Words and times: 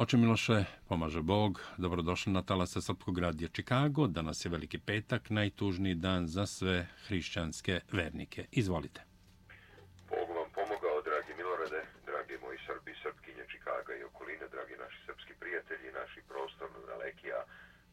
Oče 0.00 0.16
Miloše, 0.16 0.64
pomaže 0.88 1.20
Bog, 1.22 1.60
dobrodošli 1.76 2.32
na 2.32 2.42
talase 2.42 2.80
Srpkog 2.80 3.18
radija 3.18 3.48
Čikago. 3.48 4.06
Danas 4.06 4.44
je 4.44 4.50
veliki 4.50 4.78
petak, 4.78 5.30
najtužniji 5.30 5.94
dan 5.94 6.26
za 6.26 6.46
sve 6.46 6.86
hrišćanske 7.06 7.80
vernike. 7.92 8.46
Izvolite. 8.52 9.00
Bog 10.10 10.28
vam 10.36 10.48
pomogao, 10.54 11.02
dragi 11.08 11.32
Milorade, 11.36 11.82
dragi 12.06 12.34
moji 12.44 12.58
Srbi, 12.66 12.92
Srpkinje 13.02 13.44
Čikaga 13.52 13.92
i 13.94 14.04
okolina, 14.04 14.46
dragi 14.54 14.74
naši 14.84 14.98
srpski 15.06 15.32
prijatelji, 15.40 15.92
naši 16.00 16.20
prostorno 16.28 16.78
daleki, 16.86 17.32
a 17.32 17.40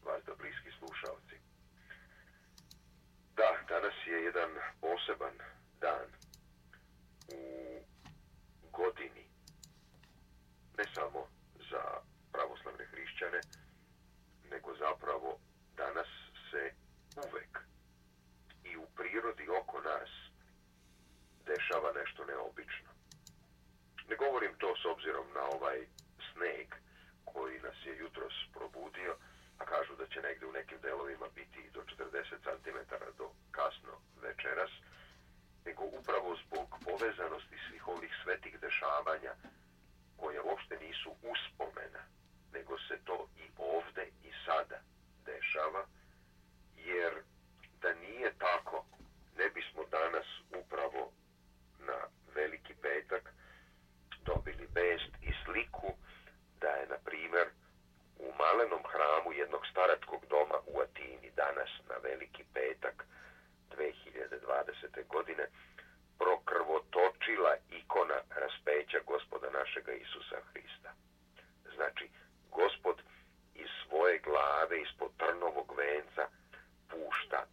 vas 0.06 0.20
da 0.26 0.32
bliski 0.40 0.70
slušalci. 0.78 1.36
Da, 3.38 3.50
danas 3.72 3.96
je 4.10 4.18
jedan 4.28 4.50
poseban 4.80 5.36
dan 5.84 6.06
u 7.38 7.40
godini, 8.78 9.24
ne 10.78 10.84
samo 10.94 11.27
za 11.70 11.82
pravoslavne 12.32 12.84
hrišćane, 12.84 13.40
nego 14.50 14.74
zapravo 14.74 15.38
danas 15.76 16.10
se 16.50 16.72
uvek 17.26 17.58
i 18.64 18.76
u 18.76 18.86
prirodi 18.96 19.48
oko 19.60 19.80
nas 19.80 20.10
dešava 21.46 21.92
nešto 22.00 22.24
neobično. 22.24 22.90
Ne 24.08 24.16
govorim 24.16 24.54
to 24.58 24.74
s 24.82 24.84
obzirom 24.92 25.26
na 25.34 25.44
ovaj 25.56 25.78
sneg 26.32 26.68
koji 27.24 27.60
nas 27.60 27.78
je 27.86 27.98
jutros 27.98 28.34
probudio, 28.52 29.16
a 29.58 29.64
kažu 29.64 29.96
da 29.96 30.06
će 30.06 30.20
negde 30.20 30.46
u 30.46 30.52
nekim 30.52 30.78
delovima 30.80 31.28
biti 31.34 31.70
do 31.74 31.80
40 31.82 32.24
cm 32.46 32.78
do 33.18 33.26
kasno 33.50 33.94
večeras, 34.22 34.70
nego 35.64 35.82
upravo 36.00 36.36
zbog 36.44 36.68
povezanosti 36.86 37.56
svih 37.68 37.88
ovih 37.88 38.12
svetih 38.22 38.60
dešavanja, 38.60 39.32
koje 40.20 40.40
uopšte 40.40 40.78
nisu 40.80 41.10
uspomena, 41.32 42.02
nego 42.52 42.78
se 42.78 42.98
to 43.04 43.28
i 43.36 43.46
ovde 43.56 44.06
i 44.22 44.30
sada 44.46 44.78
dešava, 45.24 45.86
jer 46.76 47.12
da 47.82 47.94
nije 47.94 48.32
tako, 48.38 48.84
ne 49.38 49.48
bismo 49.50 49.84
danas 49.90 50.26
upravo 50.60 51.12
na 51.78 51.98
Veliki 52.34 52.74
petak 52.82 53.32
dobili 54.24 54.66
vest 54.74 55.12
i 55.22 55.30
sliku 55.44 55.88
da 56.60 56.68
je, 56.68 56.86
na 56.86 56.98
primer, 57.04 57.46
u 58.18 58.32
malenom 58.38 58.82
hramu 58.92 59.32
jednog 59.32 59.62
staratkog 59.70 60.26
doma 60.30 60.58
u 60.66 60.80
Atini 60.80 61.30
danas 61.36 61.70
na 61.88 61.96
Veliki 62.02 62.44
petak 62.54 63.06
2020. 63.76 65.06
godine 65.06 65.46
prokrvo 66.18 66.80
toč 66.90 67.17
sila 67.28 67.52
ikona 67.70 68.18
raspeća 68.42 68.98
gospoda 69.06 69.50
našega 69.50 69.92
Isusa 69.92 70.36
Hrista. 70.52 70.90
Znači, 71.74 72.08
gospod 72.50 72.96
iz 73.54 73.70
svoje 73.82 74.18
glave, 74.18 74.82
ispod 74.82 75.10
trnovog 75.16 75.74
venca, 75.76 76.24
pušta 76.90 77.44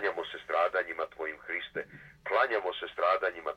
klanjamo 0.00 0.24
se 0.24 0.38
stradanjima 0.44 1.06
tvojim 1.14 1.36
Hriste, 1.46 1.84
klanjamo 2.28 2.72
se 2.72 2.86
stradanjima 2.92 3.52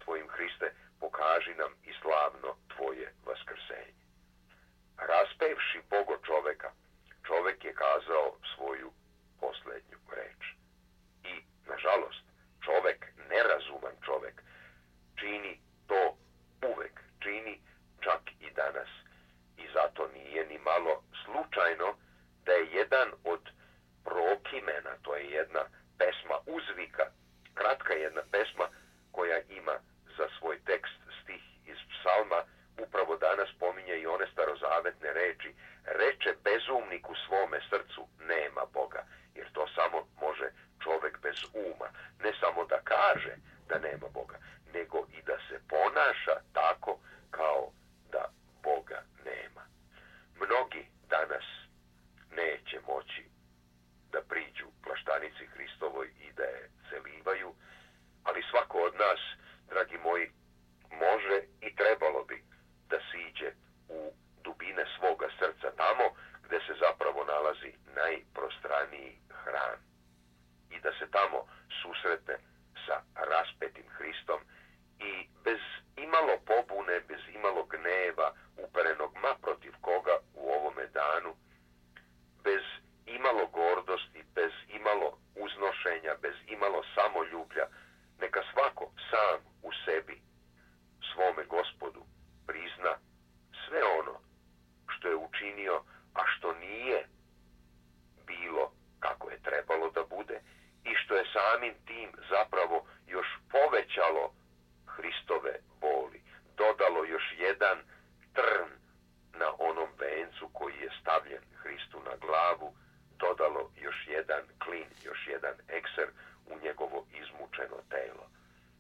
još 115.53 115.59
jedan 115.59 115.77
ekser 115.77 116.07
u 116.45 116.65
njegovo 116.65 117.05
izmučeno 117.21 117.77
telo. 117.89 118.25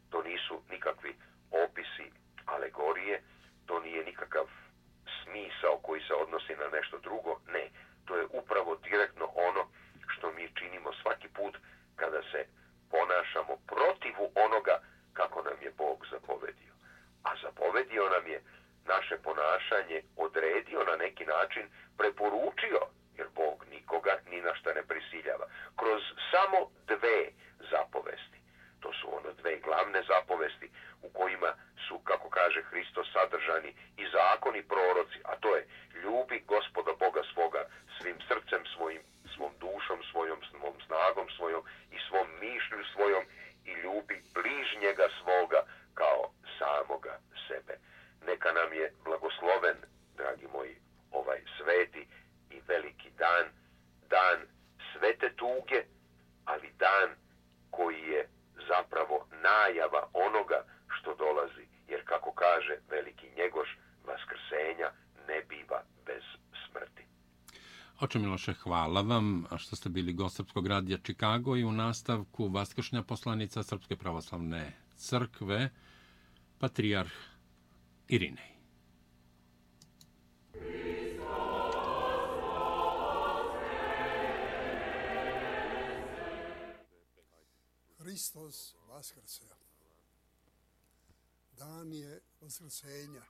To 0.09 0.23
nisu 0.23 0.61
nikakvi 0.69 1.15
opisi 1.51 2.11
alegorije, 2.45 3.21
to 3.65 3.79
nije 3.79 4.05
nikakav 4.05 4.45
smisao 5.23 5.77
koji 5.77 6.01
se 6.01 6.13
odnosi 6.13 6.55
na 6.55 6.69
nešto 6.69 6.97
drugo, 6.99 7.39
ne. 7.53 7.69
To 8.05 8.17
je 8.17 8.25
upravo 8.25 8.75
direktno 8.75 9.25
ono 9.35 9.67
što 10.07 10.31
mi 10.31 10.49
činimo 10.55 10.93
svaki 11.01 11.27
put 11.27 11.57
kada 11.95 12.21
se 12.31 12.45
ponašamo 12.91 13.57
protivu 13.67 14.31
onoga 14.35 14.81
kako 15.13 15.41
nam 15.41 15.57
je 15.61 15.71
Bog 15.71 16.05
zapovedio. 16.11 16.73
A 17.23 17.29
zapovedio 17.43 18.09
nam 18.09 18.27
je 18.27 18.41
naše 18.85 19.17
ponašanje, 19.17 20.01
odredio 20.17 20.83
na 20.83 20.95
neki 20.95 21.25
način, 21.25 21.65
preporučio, 21.97 22.81
jer 23.17 23.27
Bog 23.35 23.65
nikoga 23.71 24.13
ni 24.29 24.41
na 24.41 24.55
šta 24.55 24.73
ne 24.73 24.83
prisiljava, 24.83 25.45
kroz 25.79 26.01
samo 26.31 26.59
dve 26.87 27.19
zapovesti. 27.71 28.39
To 28.79 28.93
su 28.93 29.17
ono 29.17 29.33
dve 29.33 29.59
glavne 29.59 30.03
zapovesti 30.07 30.71
u 31.01 31.09
kojima 31.09 31.51
su, 31.87 31.99
kako 31.99 32.29
kaže 32.29 32.61
Hristo, 32.61 33.03
sadržani 33.13 33.71
i 33.97 34.03
zakoni 34.17 34.61
proroci, 34.63 35.19
a 35.23 35.35
to 35.35 35.55
je 35.55 35.67
ljubi 36.03 36.43
gospoda 36.47 36.93
Boga 36.99 37.21
svoga 37.33 37.65
svim 38.01 38.17
srcem 38.27 38.63
svojim, 38.75 39.01
svom 39.35 39.53
dušom 39.59 39.99
svojom, 40.11 40.39
svom 40.49 40.75
snagom 40.85 41.27
svojom 41.37 41.63
i 41.91 41.97
svom 42.07 42.27
mišlju 42.39 42.83
svojom 42.93 43.23
i 43.65 43.71
ljubi 43.71 44.17
bližnjega 44.33 45.07
svoga 45.19 45.61
kao 45.93 46.21
samoga 46.59 47.19
sebe. 47.47 47.75
Neka 48.27 48.51
nam 48.51 48.73
je 48.73 48.93
blagosloven, 49.03 49.77
dragi 50.17 50.47
moji, 50.53 50.75
ovaj 51.11 51.41
sveti 51.57 52.07
i 52.49 52.61
veliki 52.67 53.09
dan, 53.09 53.45
dan 54.09 54.37
svete 54.93 55.29
tuge, 55.35 55.83
ali 56.45 56.69
dan 56.79 57.09
koji 57.71 58.01
je 58.01 58.29
zapravo 58.67 59.27
najava 59.31 60.07
onoga 60.13 60.65
što 60.87 61.15
dolazi, 61.15 61.65
jer 61.87 62.01
kako 62.05 62.31
kaže 62.31 62.77
veliki 62.89 63.27
njegoš, 63.37 63.77
vaskrsenja 64.05 64.91
ne 65.27 65.41
biva 65.49 65.81
bez 66.05 66.23
smrti. 66.65 67.05
Oče 68.13 68.19
Miloše, 68.19 68.53
hvala 68.53 69.01
vam 69.01 69.45
što 69.57 69.75
ste 69.75 69.89
bili 69.89 70.13
gost 70.13 70.35
Srpskog 70.35 70.67
radija 70.67 70.97
Čikago 70.97 71.55
i 71.55 71.63
u 71.63 71.71
nastavku 71.71 72.47
Vaskršnja 72.47 73.03
poslanica 73.03 73.63
Srpske 73.63 73.95
pravoslavne 73.95 74.77
crkve, 74.95 75.69
Patrijarh 76.59 77.11
Irinej. 78.07 78.53
Hristos 87.97 88.75
vaskrse. 88.89 89.43
Dan 91.57 91.93
je 91.93 92.21
vaskrsenja. 92.41 93.23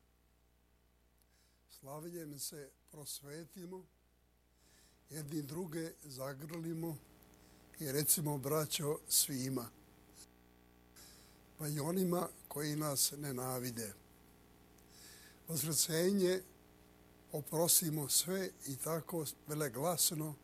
Slavljem 1.70 2.40
se 2.40 2.72
prosvetimo, 2.92 3.86
jedni 5.14 5.42
druge 5.42 5.92
zagrlimo 6.04 6.98
i 7.80 7.92
recimo 7.92 8.38
braćo 8.38 8.98
svima, 9.08 9.70
pa 11.58 11.68
i 11.68 11.80
onima 11.80 12.28
koji 12.48 12.76
nas 12.76 13.14
nenavide. 13.18 13.94
Vozrecenje 15.48 16.42
oprosimo 17.32 18.10
sve 18.10 18.50
i 18.68 18.76
tako 18.76 19.26
veleglasno 19.48 20.36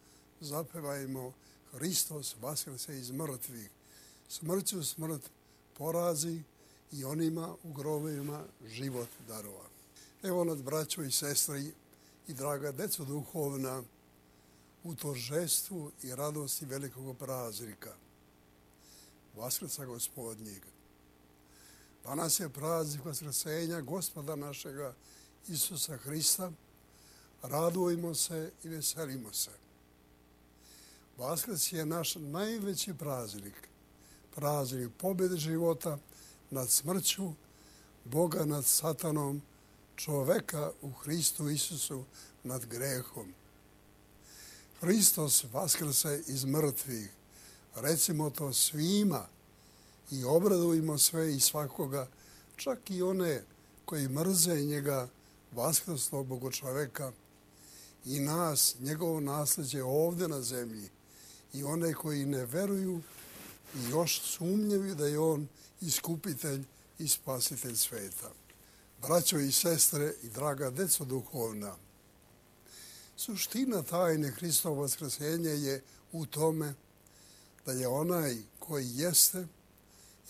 zapevajmo 0.41 1.33
Hristos 1.71 2.35
vaskrse 2.41 2.97
iz 2.97 3.11
mrtvih 3.11 3.69
smrću 4.29 4.83
smrt 4.83 5.29
porazi 5.77 6.41
i 6.91 7.05
onima 7.05 7.55
u 7.63 7.73
grovima 7.73 8.43
život 8.65 9.09
darova. 9.27 9.65
Evo 10.23 10.43
nad 10.43 10.61
braćo 10.61 11.03
i 11.03 11.11
sestri 11.11 11.71
i 12.27 12.33
draga 12.33 12.71
deco 12.71 13.05
duhovna 13.05 13.83
u 14.83 14.95
toržestvu 14.95 15.91
i 16.03 16.15
radosti 16.15 16.65
velikog 16.65 17.17
praznika. 17.17 17.93
Vaskrca 19.35 19.85
gospodnjeg. 19.85 20.63
Danas 22.03 22.39
je 22.39 22.49
praznik 22.49 23.05
vaskrsenja 23.05 23.81
gospoda 23.81 24.35
našega 24.35 24.93
Isusa 25.47 25.97
Hrista. 25.97 26.51
Radujemo 27.41 28.15
se 28.15 28.51
i 28.63 28.69
veselimo 28.69 29.33
se. 29.33 29.51
Vaskrc 31.17 31.71
je 31.71 31.85
naš 31.85 32.15
najveći 32.15 32.93
praznik 32.93 33.69
praznik 34.39 34.91
pobjede 34.97 35.37
života 35.37 35.97
nad 36.49 36.69
smrću, 36.69 37.33
Boga 38.05 38.45
nad 38.45 38.65
satanom, 38.65 39.41
čoveka 39.95 40.71
u 40.81 40.91
Hristu 40.91 41.49
Isusu 41.49 42.03
nad 42.43 42.65
grehom. 42.65 43.33
Hristos 44.79 45.45
vaskrse 45.53 46.23
iz 46.27 46.45
mrtvih. 46.45 47.09
Recimo 47.75 48.29
to 48.29 48.53
svima 48.53 49.27
i 50.11 50.23
obradovimo 50.23 50.97
sve 50.97 51.35
i 51.35 51.39
svakoga, 51.39 52.07
čak 52.55 52.91
i 52.91 53.01
one 53.01 53.43
koji 53.85 54.07
mrze 54.07 54.55
njega 54.55 55.07
vaskrsnog 55.51 56.27
Bogo 56.27 56.51
čoveka 56.51 57.11
i 58.05 58.19
nas, 58.19 58.75
njegovo 58.79 59.19
nasljeđe 59.19 59.83
ovdje 59.83 60.27
na 60.27 60.41
zemlji 60.41 60.89
i 61.53 61.63
one 61.63 61.93
koji 61.93 62.25
ne 62.25 62.45
veruju 62.45 63.01
i 63.75 63.89
još 63.89 64.21
sumnjevi 64.21 64.95
da 64.95 65.07
je 65.07 65.19
on 65.19 65.47
iskupitelj 65.81 66.63
i 66.99 67.07
spasitelj 67.07 67.75
sveta. 67.75 68.31
Braćo 69.01 69.39
i 69.39 69.51
sestre 69.51 70.13
i 70.23 70.29
draga 70.29 70.69
deco 70.69 71.05
duhovna, 71.05 71.75
suština 73.19 73.83
tajne 73.83 74.31
Hristova 74.31 74.81
vaskrsenja 74.81 75.51
je 75.51 75.83
u 76.11 76.25
tome 76.25 76.73
da 77.65 77.71
je 77.71 77.87
onaj 77.87 78.37
koji 78.59 78.87
jeste 78.93 79.47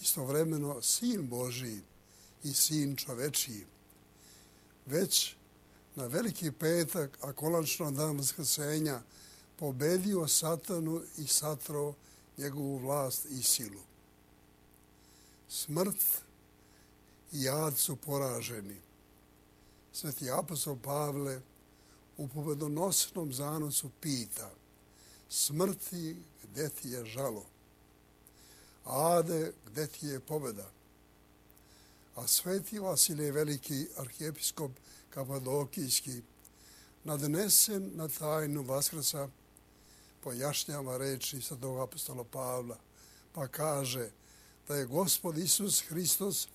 istovremeno 0.01 0.81
sin 0.81 1.27
Božiji 1.27 1.81
i 2.43 2.53
sin 2.53 2.95
čovečiji. 2.95 3.65
Već 4.85 5.35
na 5.95 6.05
veliki 6.05 6.51
petak, 6.51 7.17
a 7.21 7.33
konačno 7.33 7.91
dan 7.91 8.17
vaskrsenja, 8.17 9.01
pobedio 9.55 10.27
satanu 10.27 11.01
i 11.17 11.27
satro 11.27 11.93
njegovu 12.37 12.77
vlast 12.77 13.25
i 13.25 13.43
silu. 13.43 13.81
Smrt 15.49 16.03
i 17.31 17.43
jad 17.43 17.77
su 17.77 17.95
poraženi. 17.95 18.81
Sveti 19.93 20.31
apostol 20.31 20.77
Pavle 20.83 21.41
u 22.19 22.27
pobedonosnom 22.27 23.33
zanosu 23.33 23.89
pita 24.01 24.51
smrti 25.29 26.15
gde 26.43 26.69
ti 26.69 26.89
je 26.89 27.05
žalo? 27.05 27.45
Ade, 28.85 29.53
gde 29.65 29.87
ti 29.87 30.07
je 30.07 30.19
pobeda? 30.19 30.69
A 32.15 32.27
sveti 32.27 32.79
Vasilije 32.79 33.31
Veliki, 33.31 33.87
arhijepiskop 33.97 34.71
Kapadokijski, 35.09 36.21
nadnesen 37.03 37.91
na 37.95 38.07
tajnu 38.07 38.63
Vaskrsa, 38.63 39.29
pojašnjava 40.23 40.97
reči 40.97 41.41
svetog 41.41 41.79
apostola 41.79 42.23
Pavla, 42.23 42.77
pa 43.33 43.47
kaže 43.47 44.09
da 44.67 44.75
je 44.75 44.85
gospod 44.85 45.37
Isus 45.37 45.83
Hristos 45.87 46.47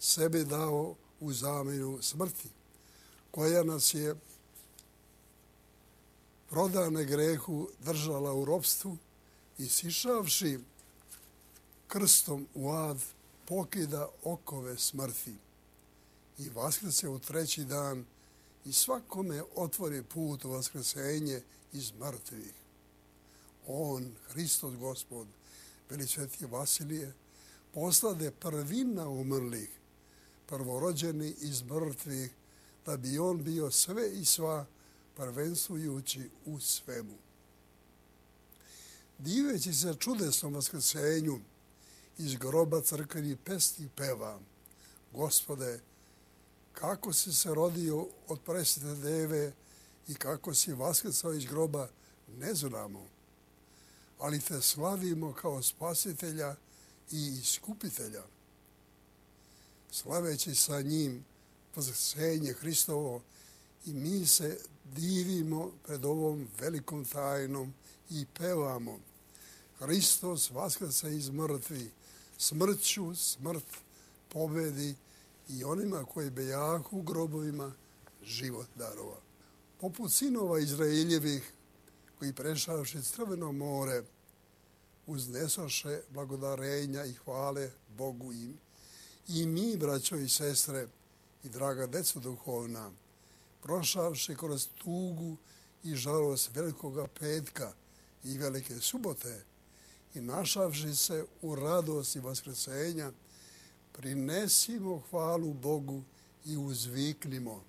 sebe 0.00 0.44
dao 0.44 0.94
u 1.20 1.32
zamenu 1.32 1.98
smrti, 2.02 2.48
koja 3.30 3.64
nas 3.64 3.94
je 3.94 4.14
prodane 6.50 7.04
grehu 7.04 7.68
držala 7.84 8.34
u 8.34 8.44
robstvu 8.44 8.96
i 9.58 9.66
sišavši 9.66 10.58
krstom 11.88 12.46
u 12.54 12.70
ad 12.70 12.98
pokida 13.46 14.08
okove 14.24 14.78
smrti 14.78 15.34
i 16.38 16.48
vaskrse 16.48 17.08
u 17.08 17.18
treći 17.18 17.64
dan 17.64 18.04
i 18.64 18.72
svakome 18.72 19.42
otvori 19.54 20.02
put 20.02 20.44
u 20.44 20.50
vaskrsenje 20.50 21.42
iz 21.72 21.92
mrtvih. 21.92 22.52
On, 23.66 24.14
Hristos 24.28 24.76
gospod, 24.76 25.26
Velisveti 25.90 26.46
Vasilije, 26.46 27.12
poslade 27.74 28.30
prvina 28.30 29.08
umrlih, 29.08 29.70
prvorođeni 30.46 31.34
iz 31.40 31.62
mrtvih, 31.62 32.30
da 32.86 32.96
bi 32.96 33.18
on 33.18 33.44
bio 33.44 33.70
sve 33.70 34.12
i 34.12 34.24
sva 34.24 34.66
prvenstvujući 35.18 36.30
u 36.44 36.60
svemu. 36.60 37.14
Diveći 39.18 39.72
se 39.72 39.94
čudesnom 39.98 40.54
vaskrsenju, 40.54 41.40
iz 42.18 42.34
groba 42.34 42.80
crkveni 42.80 43.36
pesti 43.36 43.88
peva, 43.96 44.40
Gospode, 45.12 45.80
kako 46.72 47.12
si 47.12 47.32
se 47.32 47.54
rodio 47.54 48.06
od 48.28 48.40
presvete 48.40 49.00
deve 49.00 49.52
i 50.08 50.14
kako 50.14 50.54
si 50.54 50.72
vaskrsao 50.72 51.34
iz 51.34 51.44
groba, 51.44 51.88
ne 52.38 52.54
znamo. 52.54 53.06
Ali 54.18 54.40
te 54.40 54.62
slavimo 54.62 55.32
kao 55.32 55.62
spasitelja 55.62 56.56
i 57.10 57.38
iskupitelja. 57.40 58.22
Slaveći 59.90 60.54
sa 60.54 60.80
njim 60.80 61.24
vaskrsenje 61.76 62.52
Hristovo 62.52 63.22
i 63.86 63.92
mi 63.92 64.26
se 64.26 64.58
divimo 64.96 65.70
pred 65.86 66.04
ovom 66.04 66.48
velikom 66.60 67.04
tajnom 67.04 67.74
i 68.10 68.26
pevamo. 68.38 68.98
Hristos 69.78 70.50
vaskrsa 70.50 71.08
iz 71.08 71.30
mrtvi, 71.30 71.90
smrću, 72.38 73.14
smrt 73.14 73.64
pobedi 74.28 74.94
i 75.48 75.64
onima 75.64 76.04
koji 76.04 76.30
bejahu 76.30 76.98
u 76.98 77.02
grobovima 77.02 77.72
život 78.22 78.66
darova. 78.76 79.16
Poput 79.80 80.12
sinova 80.12 80.58
Izraeljevih 80.58 81.52
koji 82.18 82.32
prešavši 82.32 83.02
Crveno 83.02 83.52
more 83.52 84.02
uznesoše 85.06 86.00
blagodarenja 86.10 87.04
i 87.04 87.12
hvale 87.12 87.70
Bogu 87.96 88.32
im. 88.32 88.58
I 89.28 89.46
mi, 89.46 89.76
braćo 89.76 90.16
i 90.16 90.28
sestre 90.28 90.88
i 91.44 91.48
draga 91.48 91.86
deco 91.86 92.20
duhovna, 92.20 92.90
prošavši 93.62 94.36
kroz 94.36 94.68
tugu 94.78 95.36
i 95.82 95.94
žalost 95.94 96.50
velikoga 96.54 97.06
petka 97.06 97.72
i 98.24 98.38
velike 98.38 98.80
subote 98.80 99.44
i 100.14 100.20
našavši 100.20 100.96
se 100.96 101.24
u 101.42 101.54
radosti 101.54 102.20
vaskresenja, 102.20 103.12
prinesimo 103.92 105.02
hvalu 105.10 105.54
Bogu 105.54 106.02
i 106.44 106.56
uzviknimo. 106.56 107.64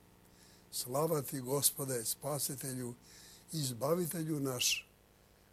Slava 0.71 1.21
ti, 1.21 1.39
gospode, 1.39 2.05
spasitelju, 2.05 2.93
izbavitelju 3.51 4.39
naš, 4.39 4.87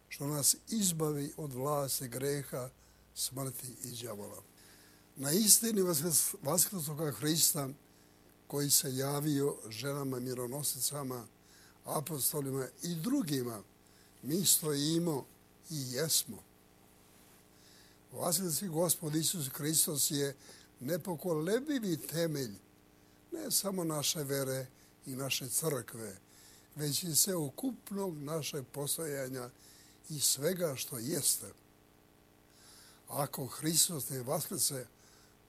što 0.09 0.27
nas 0.27 0.55
izbavi 0.69 1.33
od 1.37 1.53
vlase 1.53 2.07
greha, 2.07 2.69
smrti 3.15 3.67
i 3.83 3.91
djavola. 3.91 4.41
Na 5.15 5.31
istini 5.31 5.81
Vaskrsoga 6.41 7.11
Hrista, 7.11 7.69
koji 8.47 8.69
se 8.69 8.95
javio 8.95 9.55
ženama 9.69 10.19
mironosicama, 10.19 11.27
apostolima 11.85 12.67
i 12.83 12.95
drugima, 12.95 13.61
mi 14.23 14.45
stojimo 14.45 15.25
i 15.69 15.91
jesmo. 15.91 16.37
Vaskrsi 18.13 18.67
gospod 18.67 19.15
Isus 19.15 19.49
Hristos 19.49 20.11
je 20.11 20.35
nepokolebivi 20.79 21.97
temelj 21.97 22.51
ne 23.31 23.51
samo 23.51 23.83
naše 23.83 24.23
vere 24.23 24.65
i 25.05 25.15
naše 25.15 25.49
crkve, 25.49 26.17
već 26.75 27.03
i 27.03 27.15
se 27.15 27.35
ukupnog 27.35 28.17
naše 28.17 28.63
postojanja 28.63 29.49
i 30.09 30.19
svega 30.19 30.75
što 30.75 30.97
jeste. 30.97 31.47
Ako 33.07 33.47
Hristos 33.47 34.09
ne 34.09 34.23
vaskrse, 34.23 34.85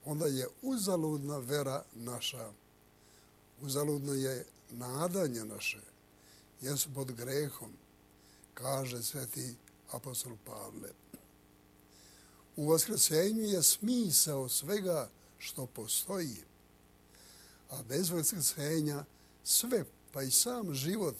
onda 0.05 0.25
je 0.25 0.47
uzaludna 0.61 1.37
vera 1.37 1.83
naša. 1.95 2.51
Uzaludno 3.61 4.13
je 4.13 4.45
nadanje 4.71 5.45
naše, 5.45 5.81
jer 6.61 6.77
su 6.77 6.93
pod 6.93 7.11
grehom, 7.11 7.73
kaže 8.53 9.03
sveti 9.03 9.55
apostol 9.91 10.37
Pavle. 10.45 10.89
U 12.55 12.69
vaskrsenju 12.69 13.43
je 13.43 13.63
smisao 13.63 14.49
svega 14.49 15.09
što 15.37 15.65
postoji. 15.65 16.37
A 17.69 17.83
bez 17.83 18.09
vaskrsenja 18.09 19.05
sve, 19.43 19.85
pa 20.11 20.21
i 20.21 20.31
sam 20.31 20.73
život, 20.73 21.15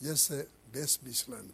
jeste 0.00 0.46
besmislen. 0.72 1.48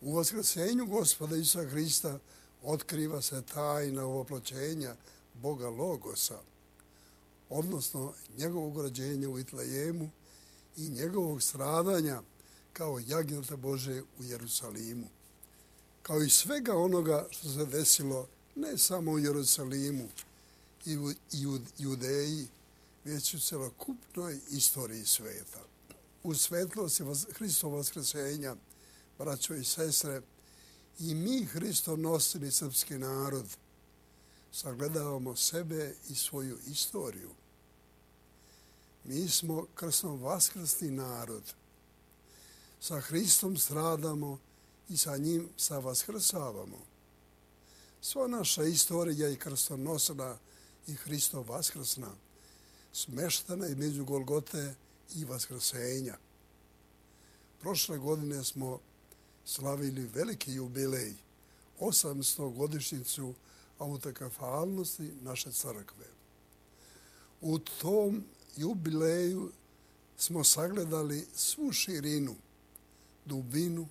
U 0.00 0.14
vaskrsenju 0.14 0.86
gospoda 0.86 1.36
Isa 1.36 1.64
Hrista 1.64 2.18
otkriva 2.62 3.22
se 3.22 3.42
tajna 3.42 4.04
ovoploćenja 4.04 4.96
Boga 5.34 5.68
Logosa, 5.68 6.38
odnosno 7.50 8.12
njegovog 8.38 8.80
rođenja 8.80 9.28
u 9.28 9.38
Itlajemu 9.38 10.10
i 10.76 10.88
njegovog 10.88 11.42
stradanja 11.42 12.22
kao 12.72 13.00
jagnjata 13.06 13.56
Bože 13.56 14.02
u 14.18 14.24
Jerusalimu. 14.24 15.06
Kao 16.02 16.22
i 16.22 16.30
svega 16.30 16.76
onoga 16.76 17.26
što 17.30 17.48
se 17.48 17.66
desilo 17.66 18.28
ne 18.56 18.78
samo 18.78 19.10
u 19.10 19.18
Jerusalimu, 19.18 20.08
i 21.32 21.46
u 21.46 21.58
Judeji, 21.78 22.48
već 23.04 23.34
u 23.34 23.40
celokupnoj 23.40 24.40
istoriji 24.50 25.04
sveta. 25.04 25.60
U 26.22 26.34
svetlosti 26.34 27.04
Hristova 27.32 27.76
vaskresenja, 27.76 28.56
braćo 29.18 29.54
i 29.54 29.64
sestre, 29.64 30.22
i 30.98 31.14
mi 31.14 31.44
Hristo 31.44 31.96
nosili 31.96 32.50
srpski 32.50 32.98
narod, 32.98 33.46
sagledavamo 34.52 35.36
sebe 35.36 35.94
i 36.08 36.14
svoju 36.14 36.58
istoriju. 36.66 37.30
Mi 39.04 39.28
smo 39.28 39.66
krsno 39.74 40.16
vaskrsni 40.16 40.90
narod. 40.90 41.42
Sa 42.80 43.00
Hristom 43.00 43.56
stradamo 43.56 44.38
i 44.88 44.96
sa 44.96 45.16
njim 45.16 45.48
sa 45.56 45.78
vaskrsavamo. 45.78 46.78
Sva 48.00 48.26
naša 48.26 48.64
istorija 48.64 49.28
je 49.28 49.36
krstonosna 49.36 50.38
i 50.86 50.94
Hristo 50.94 51.42
vaskrsna, 51.42 52.10
smeštana 52.92 53.66
je 53.66 53.74
među 53.74 54.04
Golgote 54.04 54.74
i 55.14 55.24
vaskrsenja. 55.24 56.16
Prošle 57.60 57.98
godine 57.98 58.44
smo 58.44 58.78
slavili 59.44 60.10
veliki 60.14 60.52
jubilej, 60.52 61.14
800 61.80 62.56
godišnjicu 62.56 63.34
autakafalnosti 63.78 65.12
naše 65.22 65.52
crkve. 65.52 66.06
U 67.40 67.58
tom 67.58 68.24
jubileju 68.56 69.52
smo 70.16 70.44
sagledali 70.44 71.26
svu 71.34 71.72
širinu, 71.72 72.34
dubinu 73.24 73.88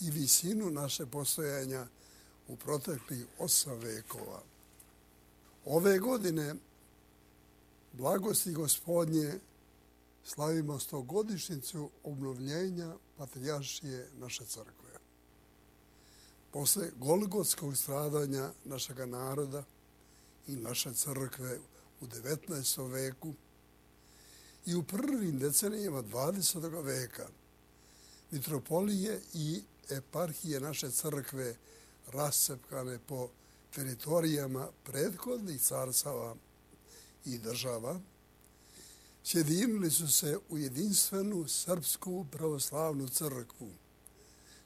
i 0.00 0.10
visinu 0.10 0.70
naše 0.70 1.06
postojanja 1.06 1.86
u 2.48 2.56
proteklih 2.56 3.26
osam 3.38 3.78
vekova. 3.78 4.42
Ove 5.64 5.98
godine 5.98 6.54
blagosti 7.92 8.52
gospodnje 8.52 9.32
slavimo 10.24 10.78
stogodišnjicu 10.78 11.90
obnovljenja 12.04 12.94
patrijašije 13.16 14.08
naše 14.18 14.44
crkve. 14.44 14.98
Posle 16.50 16.90
golgotskog 16.96 17.76
stradanja 17.76 18.50
našega 18.64 19.06
naroda 19.06 19.64
i 20.46 20.56
naše 20.56 20.94
crkve 20.94 21.58
u 22.00 22.06
19. 22.06 22.90
veku 22.92 23.34
i 24.66 24.74
u 24.74 24.82
prvim 24.82 25.38
decenijama 25.38 26.02
20. 26.02 26.84
veka 26.84 27.28
mitropolije 28.30 29.20
i 29.34 29.62
eparhije 29.90 30.60
naše 30.60 30.90
crkve 30.90 31.56
rascepkane 32.06 32.98
po 33.06 33.28
teritorijama 33.74 34.68
prethodnih 34.84 35.60
carstava 35.60 36.36
i 37.24 37.38
država, 37.38 38.00
sjedinili 39.24 39.90
su 39.90 40.12
se 40.12 40.38
u 40.48 40.58
jedinstvenu 40.58 41.48
srpsku 41.48 42.26
pravoslavnu 42.30 43.08
crkvu, 43.08 43.70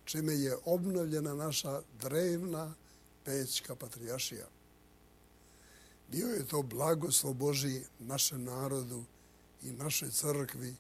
čime 0.05 0.35
je 0.35 0.57
obnovljena 0.65 1.35
naša 1.35 1.83
drevna 2.01 2.75
pećka 3.25 3.75
patrijašija. 3.75 4.47
Bio 6.09 6.29
je 6.29 6.47
to 6.47 6.63
blagoslov 6.63 7.35
Boži 7.35 7.83
našem 7.99 8.45
narodu 8.45 9.05
i 9.63 9.73
našoj 9.73 10.11
crkvi 10.11 10.75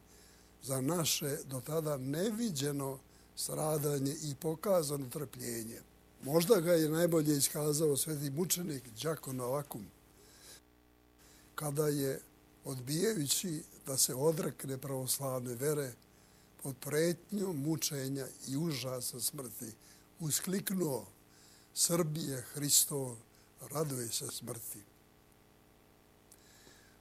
za 0.62 0.80
naše 0.80 1.36
do 1.44 1.60
tada 1.60 1.96
neviđeno 1.96 2.98
stradanje 3.36 4.16
i 4.22 4.34
pokazano 4.34 5.08
trpljenje. 5.08 5.80
Možda 6.22 6.60
ga 6.60 6.72
je 6.72 6.88
najbolje 6.88 7.36
iskazao 7.36 7.96
sveti 7.96 8.30
mučenik 8.30 8.82
Đako 9.02 9.32
Novakum, 9.32 9.86
kada 11.54 11.88
je 11.88 12.20
odbijajući 12.64 13.62
da 13.86 13.96
se 13.96 14.14
odrekne 14.14 14.78
pravoslavne 14.78 15.54
vere 15.54 15.92
pod 16.62 16.76
pretnjom 16.80 17.56
mučenja 17.56 18.26
i 18.48 18.56
užasa 18.56 19.20
smrti, 19.20 19.72
uskliknuo 20.20 21.06
Srbije 21.74 22.44
Hristo, 22.52 23.16
raduje 23.60 24.08
se 24.08 24.26
smrti. 24.26 24.82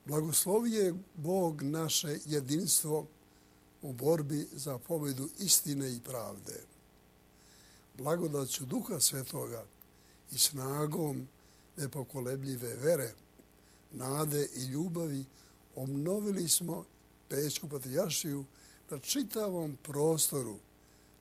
Blagoslovije 0.08 0.94
Bog 1.16 1.62
naše 1.62 2.20
jedinstvo 2.26 3.08
u 3.82 3.94
borbi 3.94 4.48
za 4.52 4.78
pobjedu 4.78 5.30
istine 5.40 5.96
i 5.96 6.00
pravde. 6.00 6.64
Blagodaću 7.98 8.66
Duha 8.66 9.00
Svetoga 9.00 9.66
i 10.32 10.38
snagom 10.38 11.28
nepokolebljive 11.78 12.76
vere, 12.76 13.14
nade 13.92 14.48
i 14.56 14.66
ljubavi 14.66 15.26
obnovili 15.76 16.50
smo 16.50 16.86
Pećku 17.30 17.70
patrijašiju 17.70 18.46
na 18.90 19.00
čitavom 19.00 19.78
prostoru 19.84 20.56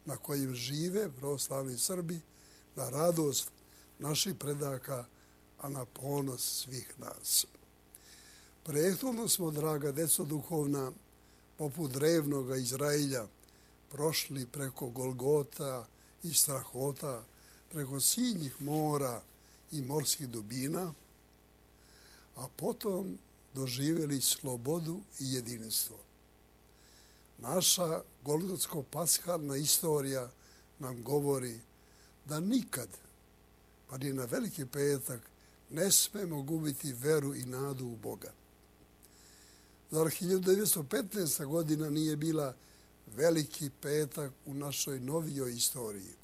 na 0.05 0.17
kojem 0.17 0.55
žive 0.55 1.11
pravoslavni 1.13 1.79
Srbi, 1.79 2.21
na 2.77 2.91
radost 2.91 3.51
naših 3.99 4.35
predaka, 4.35 5.05
a 5.59 5.69
na 5.69 5.85
ponos 5.85 6.63
svih 6.63 6.95
nas. 6.99 7.47
Prethodno 8.67 9.29
smo, 9.29 9.51
draga 9.51 9.93
deco 9.93 10.25
duhovna, 10.25 10.93
poput 11.57 11.91
drevnog 11.91 12.59
Izraelja, 12.59 13.27
prošli 13.91 14.47
preko 14.47 14.89
Golgota 14.91 15.87
i 16.23 16.35
strahota, 16.35 17.25
preko 17.71 18.01
sinjih 18.01 18.63
mora 18.63 19.23
i 19.73 19.83
morskih 19.83 20.29
dubina, 20.29 20.93
a 22.37 22.49
potom 22.57 23.19
doživjeli 23.55 24.21
slobodu 24.21 25.01
i 25.21 25.33
jedinstvo. 25.35 25.99
Naša 27.39 28.03
golgotsko-paskalna 28.25 29.57
istorija 29.57 30.31
nam 30.79 31.03
govori 31.03 31.61
da 32.25 32.41
nikad, 32.41 32.89
pa 33.91 33.99
ni 33.99 34.13
na 34.13 34.25
veliki 34.25 34.67
petak, 34.67 35.21
ne 35.71 35.93
smemo 35.93 36.43
gubiti 36.43 36.93
veru 36.93 37.35
i 37.35 37.45
nadu 37.45 37.87
u 37.87 37.97
Boga. 37.97 38.33
Zar 39.91 40.07
1915. 40.07 41.45
godina 41.45 41.91
nije 41.91 42.17
bila 42.17 42.55
veliki 43.07 43.71
petak 43.81 44.33
u 44.47 44.55
našoj 44.55 45.01
novijoj 45.01 45.53
istoriji? 45.53 46.15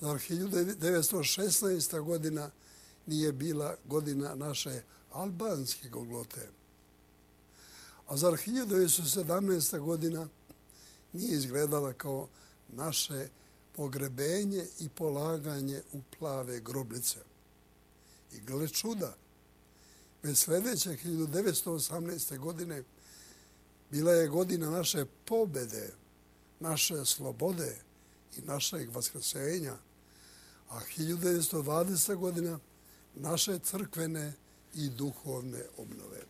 Zar 0.00 0.16
1916. 0.16 2.00
godina 2.00 2.50
nije 3.06 3.32
bila 3.32 3.76
godina 3.84 4.34
naše 4.34 4.82
albanske 5.12 5.88
Golgote? 5.88 6.48
A 8.06 8.16
zar 8.16 8.32
1917. 8.32 9.78
godina 9.78 10.28
nije 11.12 11.36
izgledala 11.36 11.92
kao 11.92 12.28
naše 12.68 13.28
pogrebenje 13.72 14.66
i 14.78 14.88
polaganje 14.88 15.82
u 15.92 16.00
plave 16.18 16.60
grobnice? 16.60 17.18
I 18.32 18.40
gle 18.40 18.68
čuda, 18.68 19.16
već 20.26 20.38
sljedeće 20.38 20.90
1918. 20.90 22.38
godine 22.38 22.82
bila 23.90 24.12
je 24.12 24.28
godina 24.28 24.70
naše 24.70 25.04
pobede, 25.24 25.92
naše 26.60 27.04
slobode 27.04 27.76
i 28.36 28.40
našeg 28.40 28.90
vaskrsenja, 28.94 29.76
a 30.70 30.80
1920. 30.98 32.16
godina 32.16 32.58
naše 33.14 33.58
crkvene 33.58 34.32
i 34.74 34.88
duhovne 34.88 35.62
obnove. 35.76 36.22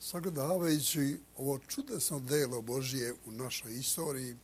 Sagledavajući 0.00 1.20
ovo 1.36 1.58
čudesno 1.58 2.20
delo 2.20 2.62
Božije 2.62 3.14
u 3.26 3.32
našoj 3.32 3.74
istoriji, 3.74 4.36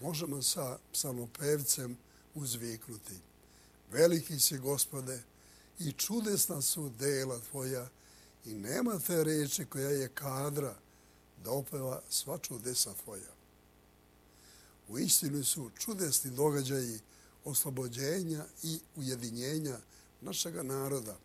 možemo 0.00 0.42
sa 0.42 0.78
psalmopevcem 0.92 1.96
uzviknuti. 2.34 3.14
Veliki 3.92 4.40
si, 4.40 4.58
gospode, 4.58 5.22
i 5.80 5.92
čudesna 5.92 6.62
su 6.62 6.88
dela 6.88 7.40
tvoja 7.50 7.88
i 8.44 8.54
nema 8.54 8.98
te 8.98 9.24
reči 9.24 9.64
koja 9.64 9.90
je 9.90 10.08
kadra 10.08 10.74
da 11.44 11.50
opeva 11.50 12.02
sva 12.10 12.38
čudesa 12.38 12.94
tvoja. 13.04 13.32
U 14.88 14.98
istinu 14.98 15.44
su 15.44 15.70
čudesni 15.78 16.30
događaji 16.30 17.00
oslobođenja 17.44 18.44
i 18.62 18.80
ujedinjenja 18.96 19.78
našega 20.20 20.62
naroda, 20.62 21.18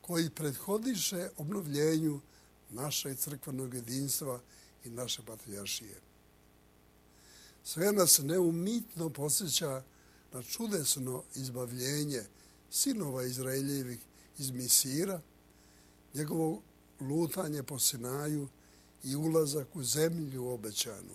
koji 0.00 0.30
prethodiše 0.30 1.30
obnovljenju 1.36 2.20
naše 2.70 3.14
crkvenog 3.14 3.74
jedinstva 3.74 4.40
i 4.84 4.90
naše 4.90 5.22
patrijaršije. 5.26 6.00
Sve 7.64 7.92
nas 7.92 8.18
neumitno 8.18 9.10
posjeća 9.10 9.82
na 10.32 10.42
čudesno 10.42 11.22
izbavljenje 11.34 12.22
sinova 12.70 13.24
Izraeljevih 13.24 13.98
iz 14.38 14.50
Misira, 14.50 15.20
njegovo 16.14 16.62
lutanje 17.00 17.62
po 17.62 17.78
Sinaju 17.78 18.48
i 19.04 19.16
ulazak 19.16 19.76
u 19.76 19.84
zemlju 19.84 20.48
obećanu. 20.48 21.14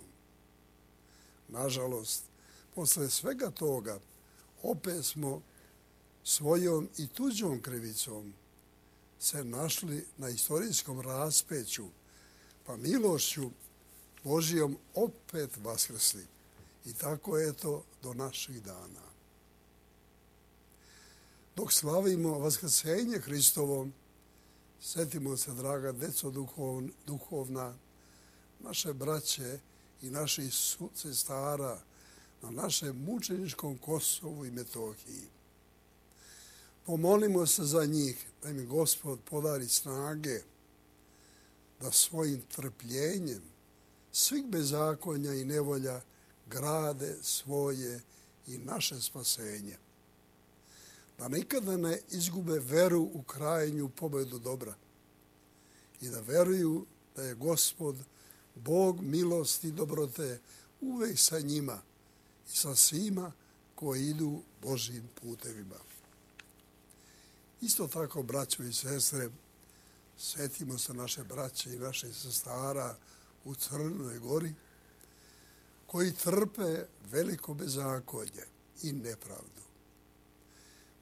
Nažalost, 1.47 2.23
posle 2.75 3.09
svega 3.09 3.51
toga, 3.51 3.99
opet 4.63 5.05
smo 5.05 5.41
svojom 6.23 6.89
i 6.97 7.07
tuđom 7.07 7.61
krivicom 7.61 8.33
se 9.19 9.43
našli 9.43 10.05
na 10.17 10.29
istorijskom 10.29 11.01
raspeću, 11.01 11.85
pa 12.65 12.77
milošću 12.77 13.49
Božijom 14.23 14.77
opet 14.95 15.57
vaskrsli. 15.57 16.25
I 16.85 16.93
tako 16.93 17.37
je 17.37 17.53
to 17.53 17.83
do 18.03 18.13
naših 18.13 18.63
dana 18.63 19.12
dok 21.55 21.71
slavimo 21.71 22.39
vaskrsenje 22.39 23.19
Hristovo, 23.19 23.87
setimo 24.81 25.37
se, 25.37 25.51
draga 25.51 25.91
deco 25.91 26.31
duhovna, 27.05 27.75
naše 28.59 28.93
braće 28.93 29.59
i 30.01 30.09
naših 30.09 30.53
sestara 30.95 31.79
na 32.41 32.51
našem 32.51 33.03
mučeničkom 33.03 33.77
Kosovu 33.77 34.45
i 34.45 34.51
Metohiji. 34.51 35.27
Pomolimo 36.85 37.45
se 37.45 37.63
za 37.63 37.85
njih 37.85 38.27
da 38.43 38.49
im 38.49 38.67
Gospod 38.67 39.19
podari 39.29 39.67
snage 39.67 40.39
da 41.81 41.91
svojim 41.91 42.41
trpljenjem 42.41 43.41
svih 44.11 44.45
bezakonja 44.45 45.33
i 45.33 45.45
nevolja 45.45 46.01
grade 46.47 47.17
svoje 47.21 48.01
i 48.47 48.57
naše 48.57 49.01
spasenje 49.01 49.77
da 51.17 51.27
nikada 51.27 51.77
ne 51.77 51.99
izgube 52.09 52.59
veru 52.59 53.01
u 53.01 53.23
krajenju 53.23 53.89
pobedu 53.89 54.39
dobra 54.39 54.73
i 56.01 56.09
da 56.09 56.21
veruju 56.21 56.85
da 57.15 57.23
je 57.23 57.35
gospod, 57.35 57.95
Bog 58.55 59.01
milosti 59.01 59.67
i 59.67 59.71
dobrote 59.71 60.39
uvek 60.81 61.19
sa 61.19 61.39
njima 61.39 61.81
i 62.47 62.57
sa 62.57 62.75
svima 62.75 63.31
koji 63.75 64.09
idu 64.09 64.41
Božim 64.61 65.09
putevima. 65.21 65.75
Isto 67.61 67.87
tako, 67.87 68.23
braćo 68.23 68.63
i 68.63 68.73
sestre, 68.73 69.29
Svetimo 70.17 70.77
se 70.77 70.93
naše 70.93 71.23
braće 71.23 71.73
i 71.73 71.79
naše 71.79 72.13
sestara 72.13 72.95
u 73.45 73.55
Crnoj 73.55 74.19
gori, 74.19 74.53
koji 75.87 76.13
trpe 76.13 76.85
veliko 77.11 77.53
bezakonje 77.53 78.45
i 78.83 78.91
nepravdu. 78.91 79.62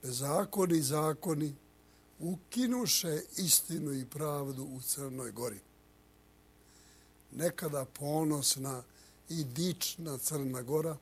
Bezakoni 0.03 0.81
zakoni 0.81 1.55
ukinuše 2.19 3.21
istinu 3.37 3.93
i 3.93 4.05
pravdu 4.05 4.63
u 4.63 4.81
Crnoj 4.81 5.31
gori. 5.31 5.59
Nekada 7.31 7.85
ponosna 7.85 8.83
i 9.29 9.43
dična 9.43 10.17
Crna 10.17 10.61
gora, 10.61 10.97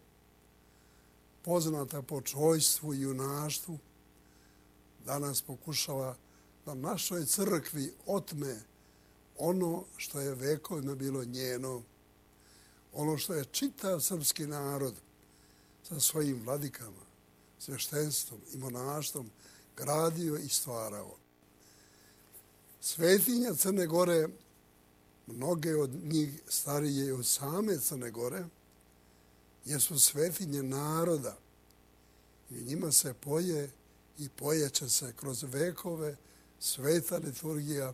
poznata 1.42 2.02
po 2.02 2.22
čojstvu 2.22 2.94
i 2.94 3.02
junaštvu, 3.02 3.78
danas 5.06 5.42
pokušava 5.42 6.16
da 6.66 6.74
našoj 6.74 7.26
crkvi 7.26 7.94
otme 8.06 8.62
ono 9.38 9.84
što 9.98 10.20
je 10.20 10.36
vekovima 10.36 10.96
bilo 10.96 11.24
njeno, 11.24 11.84
ono 12.94 13.18
što 13.18 13.34
je 13.34 13.46
čitav 13.46 14.00
srpski 14.00 14.48
narod 14.48 14.94
sa 15.84 16.00
svojim 16.00 16.42
vladikama, 16.46 17.09
sveštenstvom 17.60 18.42
i 18.54 18.58
monaštvom 18.58 19.30
gradio 19.78 20.38
i 20.38 20.50
stvarao. 20.50 21.16
Svetinja 22.82 23.54
Crne 23.56 23.88
Gore, 23.88 24.28
mnoge 25.28 25.76
od 25.76 25.92
njih 26.04 26.42
starije 26.48 27.14
od 27.14 27.26
same 27.26 27.78
Crne 27.78 28.12
Gore, 28.12 28.46
jesu 29.66 30.00
svetinje 30.00 30.64
naroda 30.64 31.38
i 32.50 32.64
njima 32.64 32.92
se 32.92 33.14
poje 33.14 33.72
i 34.18 34.30
pojeće 34.30 34.90
se 34.90 35.14
kroz 35.16 35.44
vekove 35.44 36.16
sveta 36.60 37.18
liturgija 37.18 37.94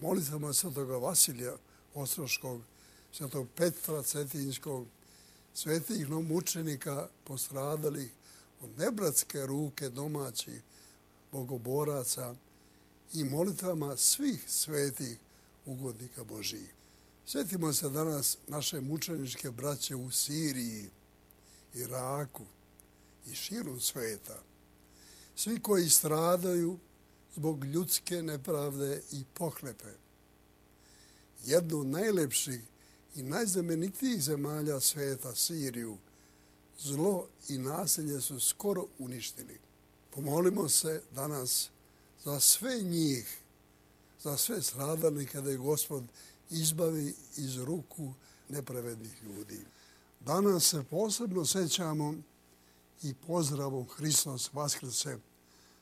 molitvama 0.00 0.52
svetoga 0.52 0.96
Vasilija 0.96 1.56
Ostroškog, 1.94 2.60
svetog 3.12 3.48
Petra 3.56 4.02
Cetinjskog, 4.02 4.86
svetih 5.54 6.08
mučenika 6.08 7.08
postradalih 7.24 8.10
od 8.64 8.78
nebratske 8.78 9.46
ruke 9.46 9.88
domaćih 9.88 10.62
bogoboraca 11.32 12.34
i 13.12 13.24
molitvama 13.24 13.96
svih 13.96 14.44
svetih 14.46 15.18
ugodnika 15.66 16.24
Božijih. 16.24 16.74
Sjetimo 17.26 17.72
se 17.72 17.88
danas 17.88 18.38
naše 18.48 18.80
mučeničke 18.80 19.50
braće 19.50 19.96
u 19.96 20.10
Siriji, 20.10 20.90
Iraku 21.74 22.44
i 23.26 23.34
širom 23.34 23.80
sveta. 23.80 24.42
Svi 25.36 25.60
koji 25.60 25.88
stradaju 25.88 26.78
zbog 27.34 27.64
ljudske 27.64 28.22
nepravde 28.22 29.02
i 29.12 29.24
pohlepe. 29.34 29.92
Jednu 31.44 31.80
od 31.80 31.86
najlepših 31.86 32.60
i 33.14 33.22
najzamenitijih 33.22 34.22
zemalja 34.22 34.80
sveta, 34.80 35.34
Siriju, 35.34 35.98
zlo 36.78 37.26
i 37.48 37.58
nasilje 37.58 38.20
su 38.20 38.40
skoro 38.40 38.86
uništili. 38.98 39.58
Pomolimo 40.10 40.68
se 40.68 41.02
danas 41.14 41.70
za 42.24 42.40
sve 42.40 42.82
njih, 42.82 43.38
za 44.22 44.36
sve 44.36 44.62
stradalnike 44.62 45.40
da 45.40 45.50
je 45.50 45.56
Gospod 45.56 46.04
izbavi 46.50 47.14
iz 47.36 47.56
ruku 47.56 48.12
nepravednih 48.48 49.22
ljudi. 49.22 49.60
Danas 50.20 50.64
se 50.64 50.84
posebno 50.90 51.46
sećamo 51.46 52.14
i 53.02 53.14
pozdravom 53.26 53.88
Hristos 53.88 54.52
Vaskrse. 54.52 55.18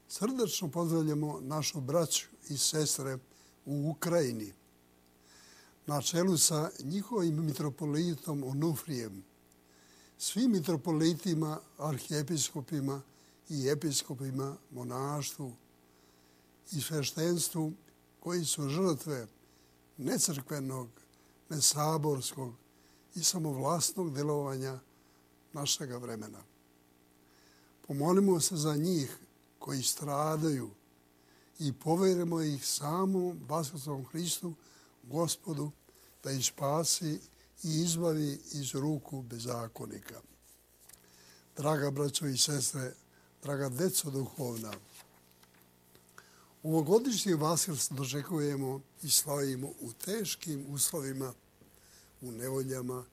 Srdečno 0.09 0.69
pozdravljamo 0.69 1.41
našu 1.41 1.81
braću 1.81 2.27
i 2.49 2.57
sestre 2.57 3.19
u 3.67 3.91
Ukrajini 3.91 4.53
na 5.87 6.03
čelu 6.03 6.39
sa 6.39 6.71
njihovim 6.81 7.45
mitropolitom 7.45 8.45
Onufrijem, 8.45 9.25
svim 10.23 10.53
mitropolitima, 10.53 11.61
arhijepiskopima 11.79 13.03
i 13.49 13.69
episkopima, 13.69 14.57
monaštvu 14.71 15.53
i 16.73 16.81
sveštenstvu 16.81 17.73
koji 18.21 18.45
su 18.45 18.69
žrtve 18.69 19.27
necrkvenog, 19.97 20.89
nesaborskog 21.49 22.55
i 23.15 23.25
samovlasnog 23.25 24.15
delovanja 24.15 24.79
našega 25.53 25.97
vremena. 25.97 26.43
Pomolimo 27.87 28.41
se 28.41 28.57
za 28.57 28.77
njih 28.77 29.19
koji 29.59 29.83
stradaju 29.83 30.71
i 31.59 31.73
poverimo 31.73 32.41
ih 32.41 32.67
samom 32.67 33.41
Vaskrstom 33.49 34.05
Hristu, 34.05 34.55
gospodu, 35.03 35.71
da 36.25 36.31
ih 36.31 36.47
spasi 36.47 37.21
i 37.62 37.81
izbavi 37.83 38.40
iz 38.53 38.75
ruku 38.75 39.22
bezakonika. 39.22 40.20
Draga 41.57 41.90
braćo 41.90 42.27
i 42.27 42.38
sestre, 42.38 42.94
draga 43.42 43.68
deco 43.68 44.11
duhovna, 44.11 44.72
u 46.62 46.77
Ovogodišnji 46.77 47.35
Vaskrs 47.35 47.90
dočekujemo 47.90 48.81
i 49.03 49.11
slavimo 49.11 49.68
u 49.81 49.92
teškim 49.92 50.64
uslovima, 50.68 51.35
u 52.20 52.33
nevoljama, 52.33 53.05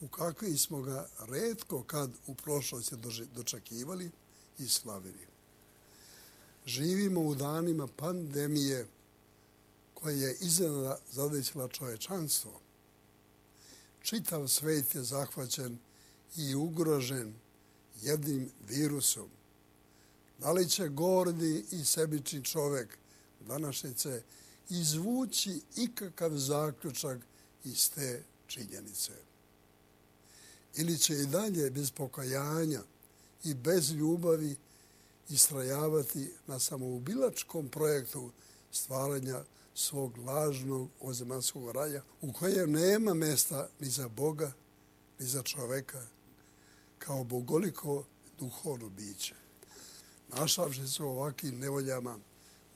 u 0.00 0.08
kakvim 0.08 0.58
smo 0.58 0.82
ga 0.82 1.08
redko 1.18 1.82
kad 1.82 2.10
u 2.26 2.34
prošlosti 2.34 2.96
dočekivali 3.34 4.10
i 4.58 4.68
slavili. 4.68 5.26
Živimo 6.66 7.20
u 7.20 7.34
danima 7.34 7.86
pandemije 7.86 8.86
koja 9.94 10.16
je 10.16 10.36
iznenada 10.40 10.98
zadećila 11.10 11.68
čovečanstvo. 11.68 12.60
Čitav 14.02 14.48
svet 14.48 14.94
je 14.94 15.02
zahvaćen 15.02 15.78
i 16.36 16.54
ugrožen 16.54 17.34
jednim 18.02 18.50
virusom, 18.68 19.28
Da 20.38 20.52
li 20.52 20.68
će 20.68 20.88
gordi 20.88 21.64
i 21.70 21.84
sebični 21.84 22.44
čovek 22.44 22.98
današnjice 23.40 24.22
izvući 24.68 25.60
ikakav 25.76 26.30
zaključak 26.36 27.18
iz 27.64 27.90
te 27.90 28.22
činjenice? 28.46 29.12
Ili 30.74 30.98
će 30.98 31.14
i 31.14 31.26
dalje 31.26 31.70
bez 31.70 31.90
pokajanja 31.90 32.82
i 33.44 33.54
bez 33.54 33.90
ljubavi 33.90 34.56
istrajavati 35.28 36.32
na 36.46 36.58
samoubilačkom 36.58 37.68
projektu 37.68 38.30
stvaranja 38.72 39.44
svog 39.78 40.18
lažnog 40.18 40.88
ozemanskog 41.00 41.70
raja 41.70 42.02
u 42.20 42.32
kojem 42.32 42.72
nema 42.72 43.14
mesta 43.14 43.68
ni 43.80 43.90
za 43.90 44.08
Boga, 44.08 44.52
ni 45.18 45.26
za 45.26 45.42
čoveka, 45.42 46.06
kao 46.98 47.24
bogoliko 47.24 48.04
duhovno 48.38 48.88
biće. 48.88 49.34
Našavši 50.28 50.88
se 50.88 51.02
u 51.02 51.08
ovakvim 51.08 51.58
nevoljama, 51.58 52.18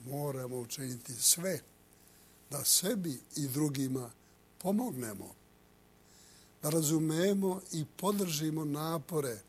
moramo 0.04 0.58
učiniti 0.58 1.12
sve 1.12 1.60
da 2.50 2.64
sebi 2.64 3.20
i 3.36 3.48
drugima 3.48 4.10
pomognemo, 4.58 5.34
da 6.62 6.70
razumemo 6.70 7.60
i 7.72 7.84
podržimo 7.96 8.64
napore 8.64 9.40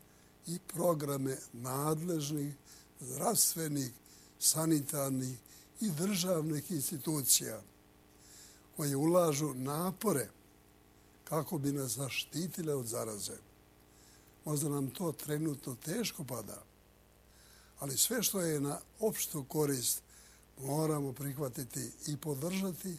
i 0.46 0.58
programe 0.58 1.36
nadležnih, 1.52 2.54
zdravstvenih, 3.00 3.90
sanitarnih 4.38 5.38
i 5.80 5.90
državnih 5.90 6.70
institucija 6.70 7.62
koje 8.76 8.96
ulažu 8.96 9.54
napore 9.54 10.28
kako 11.24 11.58
bi 11.58 11.72
nas 11.72 11.92
zaštitile 11.92 12.74
od 12.74 12.86
zaraze. 12.86 13.36
Možda 14.44 14.68
nam 14.68 14.90
to 14.90 15.12
trenutno 15.12 15.74
teško 15.74 16.24
pada, 16.24 16.62
ali 17.78 17.96
sve 17.96 18.22
što 18.22 18.40
je 18.40 18.60
na 18.60 18.80
opštu 19.00 19.44
korist 19.44 20.02
moramo 20.62 21.12
prihvatiti 21.12 21.90
i 22.06 22.16
podržati, 22.16 22.96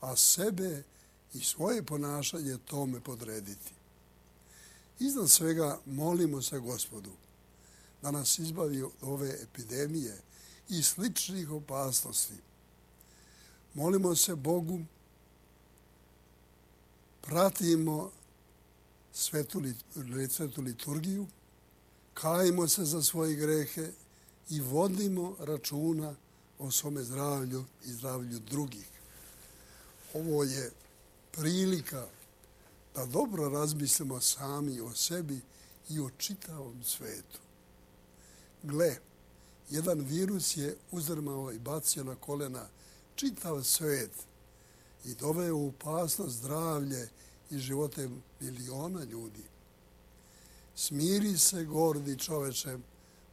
a 0.00 0.16
sebe 0.16 0.82
i 1.34 1.40
svoje 1.40 1.82
ponašanje 1.82 2.58
tome 2.64 3.00
podrediti. 3.00 3.72
Iznad 4.98 5.30
svega 5.30 5.80
molimo 5.86 6.42
se 6.42 6.58
gospodu 6.58 7.10
da 8.02 8.10
nas 8.10 8.38
izbavi 8.38 8.82
od 8.82 8.90
ove 9.02 9.38
epidemije 9.42 10.18
i 10.70 10.82
sličnih 10.82 11.50
opasnosti. 11.50 12.34
Molimo 13.74 14.14
se 14.16 14.34
Bogu, 14.34 14.80
pratimo 17.20 18.10
svetu, 19.12 19.62
svetu 20.28 20.62
liturgiju, 20.62 21.26
kajimo 22.14 22.68
se 22.68 22.84
za 22.84 23.02
svoje 23.02 23.34
grehe 23.34 23.92
i 24.50 24.60
vodimo 24.60 25.36
računa 25.38 26.14
o 26.58 26.70
svome 26.70 27.02
zdravlju 27.02 27.64
i 27.84 27.92
zdravlju 27.92 28.38
drugih. 28.38 28.88
Ovo 30.14 30.44
je 30.44 30.72
prilika 31.32 32.06
da 32.94 33.06
dobro 33.06 33.48
razmislimo 33.48 34.20
sami 34.20 34.80
o 34.80 34.94
sebi 34.94 35.40
i 35.88 36.00
o 36.00 36.10
čitavom 36.18 36.84
svetu. 36.84 37.38
Gle, 38.62 38.96
jedan 39.70 40.00
virus 40.00 40.56
je 40.56 40.76
uzrmao 40.90 41.52
i 41.52 41.58
bacio 41.58 42.04
na 42.04 42.14
kolena 42.14 42.68
čitav 43.14 43.62
svet 43.62 44.10
i 45.04 45.14
doveo 45.14 45.56
u 45.56 45.68
opasnost 45.68 46.36
zdravlje 46.36 47.08
i 47.50 47.58
živote 47.58 48.08
miliona 48.40 49.04
ljudi. 49.04 49.44
Smiri 50.74 51.38
se, 51.38 51.64
gordi 51.64 52.18
čoveče, 52.18 52.78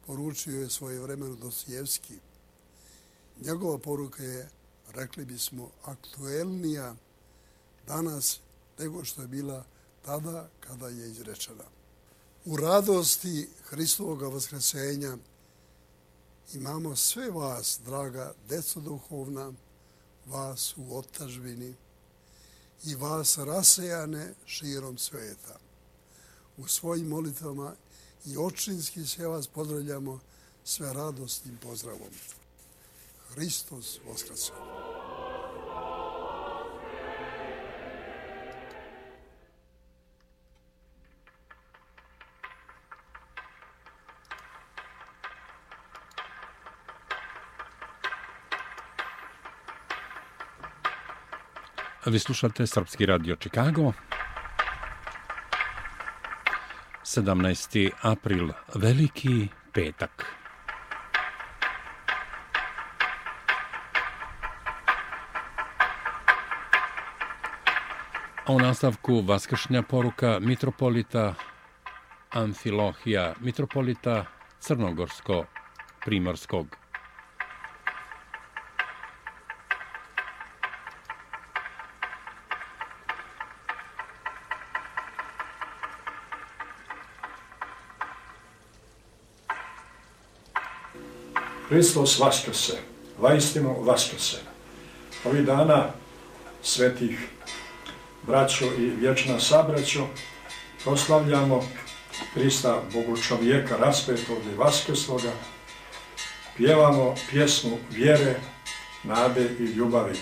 poručio 0.06 0.60
je 0.60 0.70
svoje 0.70 1.00
vremeno 1.00 1.34
Dosijevski. 1.34 2.14
Njegova 3.44 3.78
poruka 3.78 4.22
je, 4.22 4.48
rekli 4.88 5.24
bismo, 5.24 5.70
aktuelnija 5.84 6.94
danas 7.86 8.40
nego 8.78 9.04
što 9.04 9.22
je 9.22 9.28
bila 9.28 9.64
tada 10.04 10.48
kada 10.60 10.88
je 10.88 11.10
izrečena. 11.10 11.64
U 12.44 12.56
radosti 12.56 13.48
Hristovog 13.64 14.22
vaskresenja 14.22 15.16
imamo 16.54 16.96
sve 16.96 17.30
vas, 17.30 17.80
draga 17.84 18.34
deco 18.48 18.80
duhovna, 18.80 19.52
vas 20.26 20.74
u 20.76 20.98
otažbini 20.98 21.74
i 22.84 22.94
vas 22.94 23.38
rasejane 23.38 24.34
širom 24.46 24.98
sveta. 24.98 25.58
U 26.56 26.68
svojim 26.68 27.08
molitvama 27.08 27.74
i 28.26 28.36
očinski 28.36 29.06
se 29.06 29.26
vas 29.26 29.46
pozdravljamo 29.46 30.20
sve 30.64 30.92
radostnim 30.92 31.58
pozdravom. 31.62 32.12
Hristos 33.28 33.98
Voskresenje. 34.06 34.87
Vi 52.10 52.18
slušate 52.18 52.66
Srpski 52.66 53.06
radio 53.06 53.36
Čikago. 53.36 53.92
17. 57.04 57.90
april, 58.02 58.48
veliki 58.74 59.48
petak. 59.72 60.26
A 68.46 68.52
u 68.52 68.58
nastavku 68.58 69.20
vaskršnja 69.20 69.82
poruka 69.82 70.38
mitropolita 70.40 71.34
Amfilohija, 72.30 73.34
mitropolita 73.40 74.24
Crnogorsko-Primorskog. 74.60 76.77
Hristos 91.68 92.18
vaskrse, 92.18 92.78
vaistinu 93.18 93.76
vaskrse. 93.84 94.36
Ovi 95.24 95.42
dana 95.42 95.84
svetih 96.62 97.28
braćo 98.22 98.64
i 98.64 98.90
vječna 98.90 99.40
sabraćo 99.40 100.06
proslavljamo 100.84 101.64
Hrista 102.34 102.82
Bogu 102.92 103.16
čovjeka 103.16 103.76
raspetog 103.76 104.38
i 104.52 104.56
vaskrsloga, 104.56 105.32
pjevamo 106.56 107.14
pjesmu 107.30 107.78
vjere, 107.90 108.40
nade 109.04 109.50
i 109.60 109.64
ljubavi. 109.64 110.18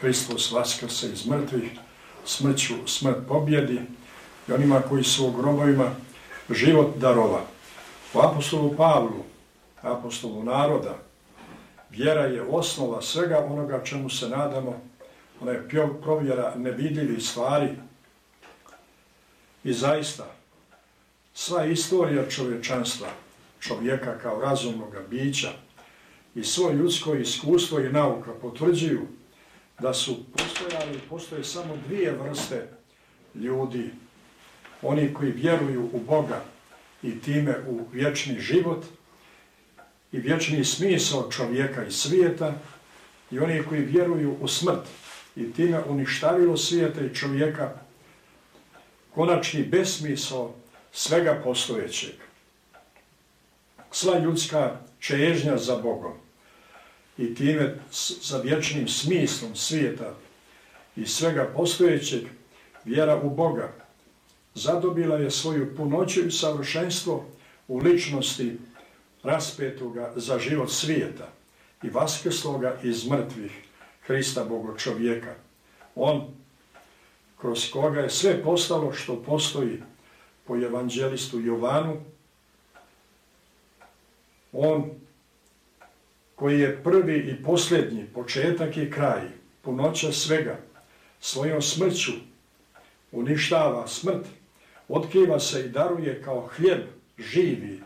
Hristos 0.00 0.52
vaskrse 0.52 1.12
iz 1.12 1.26
mrtvih, 1.26 1.70
smrću 2.24 2.74
smrt 2.86 3.18
pobjedi 3.28 3.80
i 4.48 4.52
onima 4.52 4.80
koji 4.80 5.04
su 5.04 5.26
u 5.26 5.32
grobovima 5.32 5.90
život 6.50 6.96
darova. 6.96 7.44
U 8.14 8.18
apostolu 8.20 8.76
Pavlu 8.76 9.29
apostolu 9.82 10.44
naroda. 10.44 10.98
Vjera 11.90 12.24
je 12.24 12.42
osnova 12.42 13.02
svega 13.02 13.38
onoga 13.38 13.84
čemu 13.84 14.10
se 14.10 14.28
nadamo. 14.28 14.80
Ona 15.40 15.52
je 15.52 15.68
provjera 16.02 16.54
nevidljivih 16.56 17.22
stvari. 17.22 17.68
I 19.64 19.72
zaista, 19.72 20.26
sva 21.34 21.64
istorija 21.64 22.28
čovječanstva, 22.28 23.08
čovjeka 23.60 24.18
kao 24.18 24.40
razumnog 24.40 24.94
bića 25.10 25.50
i 26.34 26.44
svoje 26.44 26.76
ljudsko 26.76 27.14
iskustvo 27.14 27.80
i 27.80 27.92
nauka 27.92 28.30
potvrđuju 28.42 29.06
da 29.78 29.94
su 29.94 30.16
postojali, 30.32 31.00
postoje 31.08 31.44
samo 31.44 31.76
dvije 31.86 32.12
vrste 32.12 32.68
ljudi, 33.34 33.90
oni 34.82 35.14
koji 35.14 35.30
vjeruju 35.30 35.90
u 35.92 36.00
Boga 36.00 36.44
i 37.02 37.20
time 37.20 37.56
u 37.68 37.80
vječni 37.92 38.40
život– 38.40 38.84
i 40.12 40.18
vječni 40.18 40.64
smisao 40.64 41.30
čovjeka 41.30 41.84
i 41.84 41.90
svijeta 41.90 42.54
i 43.30 43.38
oni 43.38 43.62
koji 43.68 43.80
vjeruju 43.80 44.36
u 44.40 44.48
smrt 44.48 44.84
i 45.36 45.52
time 45.52 45.82
uništavilo 45.88 46.56
svijeta 46.56 47.00
i 47.00 47.14
čovjeka 47.14 47.72
konačni 49.14 49.62
besmisao 49.62 50.54
svega 50.92 51.40
postojećeg. 51.44 52.14
Sva 53.90 54.18
ljudska 54.18 54.76
čežnja 54.98 55.56
za 55.56 55.76
Bogom 55.76 56.12
i 57.18 57.34
time 57.34 57.74
za 58.22 58.38
vječnim 58.38 58.88
smislom 58.88 59.56
svijeta 59.56 60.14
i 60.96 61.06
svega 61.06 61.52
postojećeg 61.56 62.22
vjera 62.84 63.20
u 63.22 63.30
Boga 63.30 63.72
zadobila 64.54 65.16
je 65.16 65.30
svoju 65.30 65.76
punoću 65.76 66.26
i 66.26 66.30
savršenstvo 66.30 67.26
u 67.68 67.78
ličnosti 67.78 68.58
raspetoga 69.22 70.12
za 70.16 70.38
život 70.38 70.70
svijeta 70.70 71.28
i 71.82 71.90
vaskrsloga 71.90 72.78
iz 72.82 73.08
mrtvih 73.08 73.52
Hrista 74.06 74.44
Boga 74.44 74.78
čovjeka. 74.78 75.34
On, 75.94 76.34
kroz 77.40 77.70
koga 77.70 78.00
je 78.00 78.10
sve 78.10 78.42
postalo 78.42 78.92
što 78.92 79.22
postoji 79.22 79.82
po 80.46 80.56
evanđelistu 80.56 81.40
Jovanu, 81.40 82.00
on 84.52 84.90
koji 86.34 86.60
je 86.60 86.82
prvi 86.82 87.16
i 87.16 87.42
posljednji, 87.44 88.06
početak 88.14 88.76
i 88.76 88.90
kraj, 88.90 89.28
punoća 89.62 90.12
svega, 90.12 90.58
svojom 91.20 91.62
smrću 91.62 92.12
uništava 93.12 93.88
smrt, 93.88 94.26
otkriva 94.88 95.40
se 95.40 95.60
i 95.60 95.68
daruje 95.68 96.22
kao 96.22 96.48
hljeb 96.56 96.80
živi, 97.18 97.80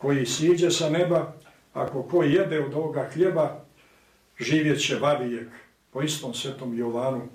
koji 0.00 0.26
siđe 0.26 0.70
sa 0.70 0.90
neba, 0.90 1.32
ako 1.72 2.02
ko 2.02 2.22
jede 2.22 2.60
od 2.60 2.74
ovoga 2.74 3.10
hljeba, 3.12 3.64
živjet 4.40 4.80
će 4.80 4.96
vavijek 4.96 5.48
po 5.92 6.02
istom 6.02 6.34
svetom 6.34 6.78
Jovanu, 6.78 7.28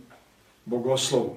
bogoslovu. 0.65 1.36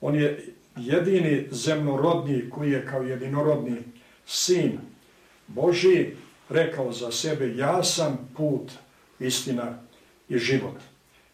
On 0.00 0.14
je 0.14 0.54
jedini 0.76 1.48
zemnorodni 1.50 2.50
koji 2.50 2.70
je 2.70 2.86
kao 2.86 3.02
jedinorodni 3.02 3.76
sin 4.26 4.78
Boži 5.46 6.06
rekao 6.48 6.92
za 6.92 7.12
sebe, 7.12 7.56
ja 7.56 7.84
sam 7.84 8.30
put, 8.36 8.72
istina 9.20 9.78
i 10.28 10.38
život. 10.38 10.76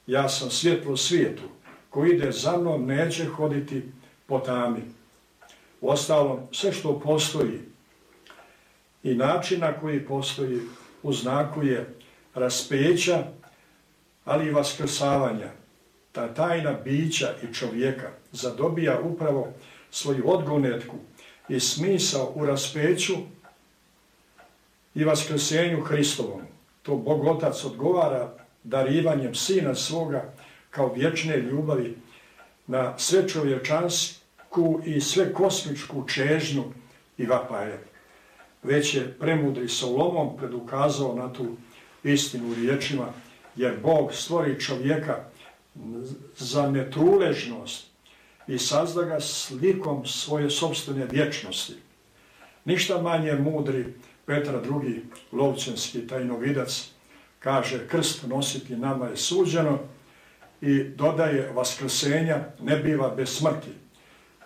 Ja 0.06 0.28
sam 0.28 0.50
svjetlo 0.50 0.96
svijetu 0.96 1.42
koji 1.90 2.10
ide 2.10 2.32
za 2.32 2.56
mnom, 2.56 2.86
neće 2.86 3.24
hoditi 3.24 3.82
po 4.26 4.38
tami. 4.38 4.80
U 5.80 5.88
ostalom, 5.88 6.38
sve 6.52 6.72
što 6.72 7.00
postoji, 7.00 7.60
i 9.02 9.14
načina 9.14 9.72
koji 9.80 10.06
postoji 10.06 10.60
u 11.02 11.12
znaku 11.12 11.62
je 11.62 11.94
raspeća, 12.34 13.24
ali 14.24 14.46
i 14.46 14.50
vaskrsavanja. 14.50 15.50
Ta 16.12 16.34
tajna 16.34 16.72
bića 16.84 17.34
i 17.42 17.54
čovjeka 17.54 18.10
zadobija 18.32 19.00
upravo 19.00 19.48
svoju 19.90 20.30
odgonetku 20.30 20.96
i 21.48 21.60
smisao 21.60 22.32
u 22.34 22.46
raspeću 22.46 23.14
i 24.94 25.04
vaskrsenju 25.04 25.80
Hristovom. 25.80 26.42
To 26.82 26.96
Bog 26.96 27.26
Otac 27.26 27.64
odgovara 27.64 28.34
darivanjem 28.64 29.34
sina 29.34 29.74
svoga 29.74 30.32
kao 30.70 30.92
vječne 30.94 31.36
ljubavi 31.36 31.96
na 32.66 32.98
sve 32.98 33.28
čovječansku 33.28 34.80
i 34.84 35.00
sve 35.00 35.32
kosmičku 35.32 36.08
čežnju 36.08 36.64
i 37.18 37.26
vapaje 37.26 37.91
već 38.62 38.94
je 38.94 39.12
premudri 39.12 39.68
Solomon 39.68 40.36
predukazao 40.36 41.14
na 41.14 41.32
tu 41.32 41.46
istinu 42.04 42.54
riječima, 42.54 43.12
jer 43.56 43.76
Bog 43.82 44.14
stvori 44.14 44.60
čovjeka 44.60 45.24
za 46.36 46.70
netruležnost 46.70 47.86
i 48.48 48.58
sazda 48.58 49.02
ga 49.02 49.20
slikom 49.20 50.06
svoje 50.06 50.50
sobstvene 50.50 51.06
vječnosti. 51.10 51.74
Ništa 52.64 53.02
manje 53.02 53.32
mudri 53.32 53.86
Petra 54.26 54.60
II. 54.84 55.02
lovcenski 55.32 56.06
tajnovidac 56.06 56.88
kaže 57.38 57.88
krst 57.88 58.26
nositi 58.26 58.76
nama 58.76 59.06
je 59.06 59.16
suđeno 59.16 59.78
i 60.60 60.84
dodaje 60.84 61.52
vaskrsenja 61.54 62.38
ne 62.60 62.76
biva 62.76 63.08
bez 63.08 63.28
smrti. 63.28 63.70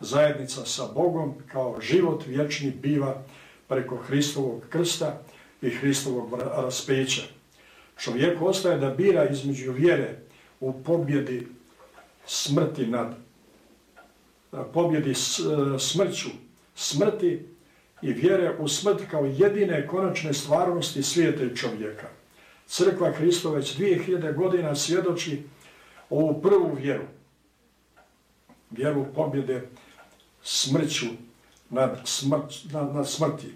Zajednica 0.01 0.65
sa 0.65 0.83
Bogom 0.95 1.35
kao 1.53 1.81
život 1.81 2.25
vječni 2.27 2.71
biva 2.71 3.23
preko 3.69 3.97
Hristovog 3.97 4.63
krsta 4.69 5.23
i 5.63 5.71
Hristovog 5.71 6.41
raspeća. 6.57 7.23
Čovjek 7.99 8.43
ostaje 8.43 8.79
da 8.79 8.91
bira 8.91 9.29
između 9.29 9.73
vjere 9.73 10.19
u 10.61 10.83
pobjedi 10.83 11.47
smrti 12.27 12.87
nad 12.87 13.15
pobjedi 14.73 15.11
e, 15.11 15.15
smrću 15.79 16.29
smrti 16.75 17.47
i 18.03 18.13
vjere 18.13 18.57
u 18.59 18.69
smrt 18.69 19.03
kao 19.11 19.25
jedine 19.25 19.87
konačne 19.87 20.33
stvarnosti 20.33 21.03
svijeta 21.03 21.45
i 21.45 21.57
čovjeka. 21.57 22.07
Crkva 22.67 23.13
Hristo 23.13 23.51
već 23.51 23.79
2000 23.79 24.35
godina 24.35 24.75
svjedoči 24.75 25.43
ovu 26.11 26.43
prvu 26.43 26.75
vjeru, 26.75 27.05
vjeru 28.71 29.07
pobjede 29.15 29.69
smrću 30.43 31.07
nad, 31.71 32.01
smrt, 32.05 32.73
nad, 32.73 32.95
nad 32.95 33.09
smrti. 33.09 33.55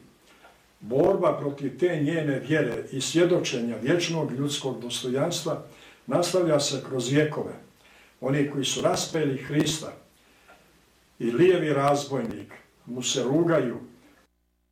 Borba 0.80 1.38
protiv 1.40 1.78
te 1.78 2.02
njene 2.02 2.38
vjere 2.38 2.84
i 2.92 3.00
svjedočenja 3.00 3.76
vječnog 3.76 4.32
ljudskog 4.32 4.80
dostojanstva 4.80 5.62
nastavlja 6.06 6.60
se 6.60 6.82
kroz 6.88 7.08
vjekove. 7.08 7.52
Oni 8.20 8.50
koji 8.50 8.64
su 8.64 8.80
raspeli 8.80 9.36
Hrista 9.36 9.92
i 11.18 11.30
lijevi 11.30 11.72
razbojnik 11.72 12.52
mu 12.86 13.02
se 13.02 13.22
rugaju 13.22 13.76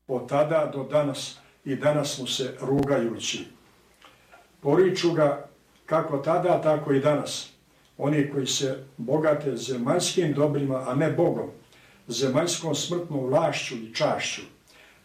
od 0.09 0.29
tada 0.29 0.71
do 0.75 0.85
danas 0.85 1.39
i 1.65 1.77
danas 1.77 2.19
mu 2.19 2.27
se 2.27 2.55
rugajući. 2.61 3.45
Poriču 4.61 5.13
ga 5.13 5.49
kako 5.87 6.19
tada, 6.19 6.61
tako 6.63 6.93
i 6.93 7.01
danas. 7.01 7.51
Oni 7.99 8.31
koji 8.31 8.47
se 8.47 8.85
bogate 8.97 9.57
zemaljskim 9.57 10.33
dobrima, 10.33 10.85
a 10.89 10.95
ne 10.95 11.13
Bogom, 11.13 11.51
zemaljskom 12.09 12.75
smrtnom 12.75 13.27
vlašću 13.27 13.75
i 13.75 13.95
čašću. 13.95 14.43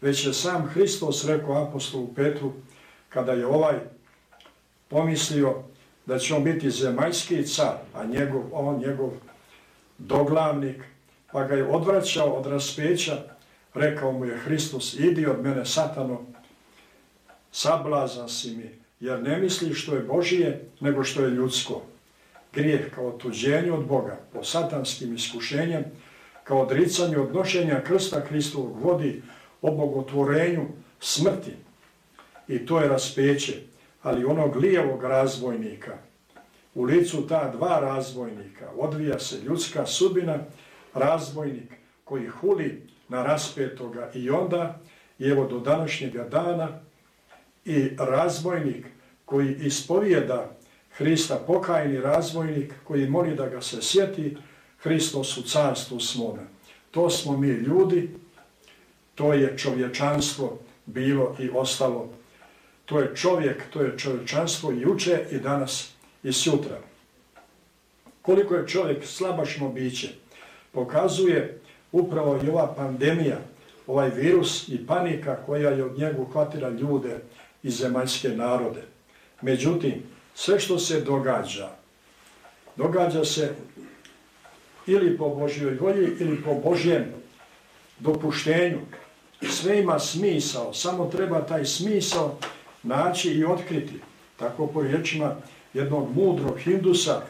Već 0.01 0.25
je 0.25 0.33
sam 0.33 0.65
Hristos 0.65 1.25
rekao 1.25 1.63
apostolu 1.63 2.13
Petru, 2.15 2.51
kada 3.09 3.31
je 3.31 3.45
ovaj 3.45 3.75
pomislio 4.87 5.63
da 6.05 6.19
će 6.19 6.35
on 6.35 6.43
biti 6.43 6.71
zemaljski 6.71 7.47
car, 7.47 7.77
a 7.93 8.05
njegov, 8.05 8.41
on 8.51 8.79
njegov 8.79 9.09
doglavnik, 9.97 10.83
pa 11.31 11.43
ga 11.43 11.55
je 11.55 11.67
odvraćao 11.67 12.27
od 12.27 12.45
raspeća, 12.45 13.17
rekao 13.73 14.11
mu 14.11 14.25
je 14.25 14.37
Hristos, 14.37 14.93
idi 14.93 15.25
od 15.25 15.43
mene 15.43 15.65
satano, 15.65 16.21
sablazan 17.51 18.29
si 18.29 18.55
mi, 18.55 18.69
jer 18.99 19.23
ne 19.23 19.37
misli 19.37 19.73
što 19.73 19.95
je 19.95 20.01
Božije, 20.01 20.65
nego 20.79 21.03
što 21.03 21.23
je 21.23 21.29
ljudsko. 21.29 21.81
Grijeh 22.53 22.95
kao 22.95 23.11
tuđenje 23.11 23.71
od 23.71 23.85
Boga, 23.85 24.19
po 24.33 24.43
satanskim 24.43 25.15
iskušenjem, 25.15 25.83
kao 26.43 26.61
odricanje 26.61 27.17
odnošenja 27.17 27.81
krsta 27.83 28.19
Hristovog 28.19 28.81
vodi 28.81 29.21
o 29.61 29.71
bogotvorenju 29.71 30.67
smrti. 30.99 31.51
I 32.47 32.65
to 32.65 32.79
je 32.79 32.87
raspeće, 32.87 33.53
ali 34.01 34.25
onog 34.25 34.55
lijevog 34.55 35.03
razvojnika, 35.03 35.97
u 36.75 36.83
licu 36.83 37.27
ta 37.27 37.51
dva 37.51 37.79
razvojnika, 37.79 38.69
odvija 38.77 39.19
se 39.19 39.41
ljudska 39.41 39.85
sudbina, 39.85 40.37
razvojnik 40.93 41.73
koji 42.03 42.27
huli 42.27 42.87
na 43.09 43.23
raspetoga 43.23 44.11
i 44.13 44.29
onda, 44.29 44.79
i 45.19 45.27
evo 45.27 45.47
do 45.47 45.59
današnjega 45.59 46.23
dana, 46.23 46.79
i 47.65 47.89
razvojnik 47.97 48.85
koji 49.25 49.55
ispovijeda 49.61 50.49
Hrista, 50.91 51.35
pokajni 51.47 52.01
razvojnik 52.01 52.73
koji 52.83 53.09
moli 53.09 53.35
da 53.35 53.49
ga 53.49 53.61
se 53.61 53.81
sjeti, 53.81 54.37
Hristos 54.83 55.37
u 55.37 55.41
carstvu 55.41 55.99
svome. 55.99 56.41
To 56.91 57.09
smo 57.09 57.37
mi 57.37 57.47
ljudi, 57.47 58.09
to 59.15 59.33
je 59.33 59.57
čovječanstvo 59.57 60.59
bilo 60.85 61.35
i 61.39 61.49
ostalo. 61.49 62.09
To 62.85 62.99
je 62.99 63.15
čovjek, 63.15 63.63
to 63.69 63.81
je 63.81 63.97
čovječanstvo 63.97 64.71
i 64.71 64.85
uče 64.85 65.25
i 65.31 65.37
danas 65.37 65.91
i 66.23 66.33
sutra. 66.33 66.79
Koliko 68.21 68.55
je 68.55 68.67
čovjek 68.67 69.05
slabašno 69.05 69.69
biće, 69.69 70.09
pokazuje 70.71 71.61
upravo 71.91 72.39
i 72.43 72.49
ova 72.49 72.73
pandemija, 72.75 73.39
ovaj 73.87 74.09
virus 74.09 74.67
i 74.67 74.87
panika 74.87 75.35
koja 75.45 75.69
je 75.69 75.85
od 75.85 75.97
njegu 75.97 76.25
hvatila 76.25 76.69
ljude 76.69 77.19
i 77.63 77.69
zemaljske 77.69 78.29
narode. 78.29 78.81
Međutim, 79.41 80.03
sve 80.35 80.59
što 80.59 80.79
se 80.79 81.01
događa, 81.01 81.69
događa 82.75 83.25
se 83.25 83.55
ili 84.87 85.17
po 85.17 85.29
Božjoj 85.29 85.75
volji 85.75 86.11
ili 86.19 86.41
po 86.43 86.53
Božjem 86.53 87.05
dopuštenju. 87.99 88.79
Sve 89.49 89.79
ima 89.79 89.99
smisao, 89.99 90.73
samo 90.73 91.05
treba 91.05 91.41
taj 91.41 91.65
smisao 91.65 92.37
naći 92.83 93.29
i 93.29 93.45
otkriti. 93.45 93.99
Tako 94.39 94.67
po 94.67 94.81
riječima 94.81 95.35
jednog 95.73 96.15
mudrog 96.15 96.59
hindusa, 96.59 97.21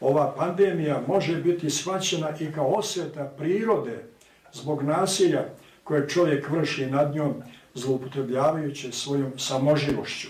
ova 0.00 0.34
pandemija 0.36 1.02
može 1.06 1.36
biti 1.36 1.70
shvaćena 1.70 2.28
i 2.40 2.52
kao 2.52 2.66
osveta 2.66 3.32
prirode 3.38 4.04
zbog 4.52 4.82
nasilja 4.82 5.44
koje 5.84 6.08
čovjek 6.08 6.50
vrši 6.50 6.86
nad 6.86 7.14
njom 7.14 7.34
zloupotrebljavajući 7.74 8.92
svojom 8.92 9.32
samoživošću. 9.38 10.28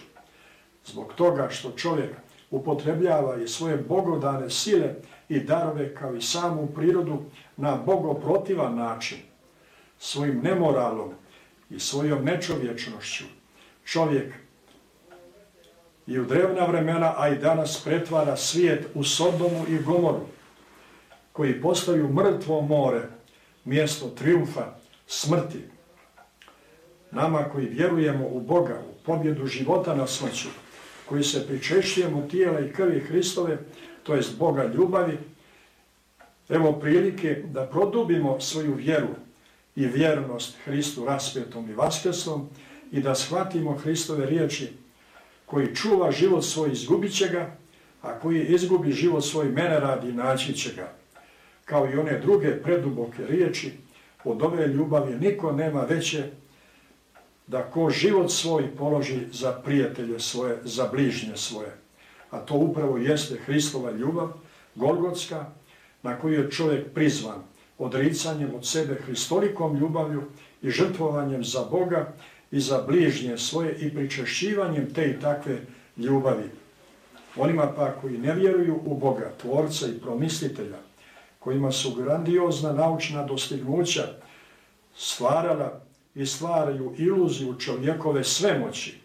Zbog 0.85 1.13
toga 1.17 1.49
što 1.51 1.71
čovjek 1.71 2.11
upotrebljava 2.51 3.37
i 3.43 3.49
svoje 3.49 3.77
bogodane 3.77 4.51
sile 4.51 4.95
i 5.33 5.41
darove 5.41 5.95
kao 5.95 6.15
i 6.15 6.23
samu 6.23 6.67
prirodu 6.67 7.23
na 7.57 7.77
bogoprotivan 7.77 8.77
način, 8.77 9.19
svojim 9.99 10.41
nemoralom 10.43 11.11
i 11.71 11.79
svojom 11.79 12.25
nečovječnošću, 12.25 13.25
čovjek 13.85 14.35
i 16.07 16.19
u 16.19 16.25
drevna 16.25 16.67
vremena, 16.67 17.15
a 17.17 17.29
i 17.29 17.39
danas 17.39 17.85
pretvara 17.85 18.37
svijet 18.37 18.87
u 18.95 19.05
Sodomu 19.05 19.65
i 19.69 19.79
Gomoru, 19.79 20.27
koji 21.33 21.61
postaju 21.61 22.09
mrtvo 22.09 22.61
more, 22.61 23.03
mjesto 23.65 24.09
triumfa, 24.09 24.65
smrti. 25.07 25.65
Nama 27.11 27.45
koji 27.45 27.67
vjerujemo 27.67 28.27
u 28.27 28.41
Boga, 28.41 28.81
u 28.91 29.05
pobjedu 29.07 29.47
života 29.47 29.95
na 29.95 30.07
smrću, 30.07 30.49
koji 31.09 31.25
se 31.25 31.47
pričešljujemo 31.47 32.23
tijela 32.31 32.61
i 32.61 32.73
krvi 32.73 33.01
Hristove, 33.01 33.59
to 34.03 34.15
jest 34.15 34.39
Boga 34.39 34.65
ljubavi, 34.65 35.19
evo 36.49 36.73
prilike 36.73 37.43
da 37.45 37.67
produbimo 37.67 38.41
svoju 38.41 38.75
vjeru 38.75 39.09
i 39.77 39.87
vjernost 39.87 40.57
Hristu 40.65 41.05
raspjetom 41.05 41.71
i 41.71 41.75
vaskesom 41.75 42.49
i 42.93 43.01
da 43.01 43.15
shvatimo 43.15 43.77
Hristove 43.77 44.27
riječi 44.27 44.73
koji 45.47 45.75
čuva 45.75 46.13
život 46.13 46.45
svoj 46.45 46.73
izgubit 46.73 47.17
će 47.17 47.29
ga, 47.29 47.57
a 48.03 48.19
koji 48.19 48.47
izgubi 48.47 48.93
život 48.93 49.25
svoj 49.25 49.49
mene 49.49 49.81
radi 49.81 50.13
naći 50.13 50.55
će 50.55 50.75
ga. 50.75 50.93
Kao 51.65 51.91
i 51.91 51.97
one 51.97 52.19
druge 52.19 52.63
preduboke 52.63 53.27
riječi, 53.27 53.73
od 54.25 54.43
ove 54.43 54.67
ljubavi 54.67 55.15
niko 55.21 55.53
nema 55.53 55.81
veće 55.81 56.25
da 57.47 57.63
ko 57.63 57.91
život 57.91 58.31
svoj 58.31 58.77
položi 58.77 59.21
za 59.33 59.53
prijatelje 59.53 60.21
svoje, 60.21 60.59
za 60.65 60.89
bližnje 60.93 61.37
svoje. 61.37 61.82
A 62.33 62.39
to 62.39 62.55
upravo 62.55 62.97
jeste 62.99 63.37
Hristova 63.47 63.91
ljubav, 63.91 64.33
Golgotska, 64.75 65.47
na 66.03 66.19
koju 66.19 66.43
je 66.43 66.51
čovjek 66.51 66.95
prizvan 66.95 67.43
odricanjem 67.79 68.55
od 68.55 68.67
sebe 68.67 68.95
Hristolikom 68.95 69.77
ljubavlju 69.77 70.23
i 70.63 70.71
žrtvovanjem 70.71 71.45
za 71.45 71.65
Boga 71.71 72.13
i 72.51 72.61
za 72.61 72.83
bližnje 72.89 73.39
svoje 73.39 73.77
i 73.79 73.95
pričešćivanjem 73.95 74.95
te 74.95 75.11
i 75.11 75.21
takve 75.21 75.59
ljubavi. 75.97 76.51
Onima 77.37 77.73
pa 77.77 77.93
koji 77.93 78.19
ne 78.19 78.35
vjeruju 78.35 78.81
u 78.85 78.97
Boga, 78.97 79.33
tvorca 79.41 79.87
i 79.87 80.01
promislitelja, 80.01 80.79
kojima 81.39 81.73
su 81.73 81.95
grandiozna 81.95 82.73
naučna 82.73 83.25
dostignuća 83.27 84.03
stvarala 84.97 85.81
i 86.15 86.27
stvaraju 86.27 86.95
iluziju 86.99 87.59
čovjekove 87.59 88.25
svemoći. 88.25 88.99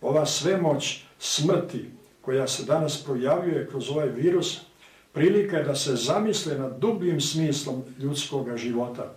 Ova 0.00 0.26
svemoć 0.26 1.04
smrti 1.18 1.95
koja 2.26 2.46
se 2.46 2.64
danas 2.64 3.04
projavljuje 3.04 3.68
kroz 3.70 3.90
ovaj 3.90 4.08
virus, 4.08 4.60
prilika 5.12 5.56
je 5.56 5.64
da 5.64 5.74
se 5.74 5.96
zamisle 5.96 6.58
nad 6.58 6.78
dubljim 6.78 7.20
smislom 7.20 7.84
ljudskog 7.98 8.56
života, 8.56 9.14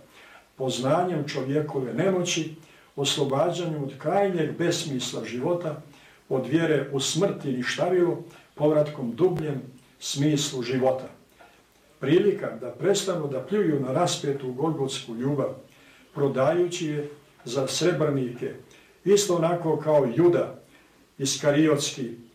poznanjem 0.56 1.24
čovjekove 1.28 1.94
nemoći, 1.94 2.54
oslobađanju 2.96 3.82
od 3.82 3.98
krajnjeg 3.98 4.58
besmisla 4.58 5.24
života, 5.24 5.82
od 6.28 6.46
vjere 6.46 6.88
u 6.92 7.00
smrti 7.00 7.50
i 7.50 7.56
ništavilu, 7.56 8.16
povratkom 8.54 9.12
dubljem 9.16 9.62
smislu 9.98 10.62
života. 10.62 11.08
Prilika 12.00 12.56
da 12.60 12.70
prestanu 12.70 13.28
da 13.28 13.46
pljuju 13.46 13.80
na 13.80 13.92
raspetu 13.92 14.52
golgotsku 14.52 15.14
ljubav, 15.14 15.54
prodajući 16.14 16.86
je 16.86 17.10
za 17.44 17.66
srebrnike, 17.66 18.54
isto 19.04 19.36
onako 19.36 19.76
kao 19.76 20.06
juda 20.16 20.62
iskariotski, 21.18 22.29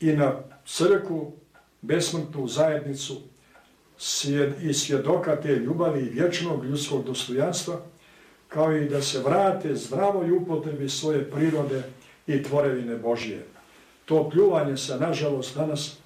i 0.00 0.12
na 0.12 0.34
crku, 0.66 1.32
besmrtnu 1.82 2.48
zajednicu 2.48 3.20
i 4.62 4.72
svjedoka 4.72 5.36
te 5.36 5.56
ljubavi 5.56 6.00
i 6.00 6.10
vječnog 6.10 6.64
ljudskog 6.64 7.04
dostojanstva, 7.04 7.80
kao 8.48 8.76
i 8.76 8.88
da 8.88 9.02
se 9.02 9.22
vrate 9.22 9.74
zdravoj 9.74 10.30
upotrebi 10.30 10.88
svoje 10.88 11.30
prirode 11.30 11.82
i 12.26 12.42
tvorevine 12.42 12.96
Božije. 12.96 13.46
To 14.04 14.30
pljuvanje 14.30 14.76
se, 14.76 14.96
nažalost, 14.96 15.56
danas 15.56 15.96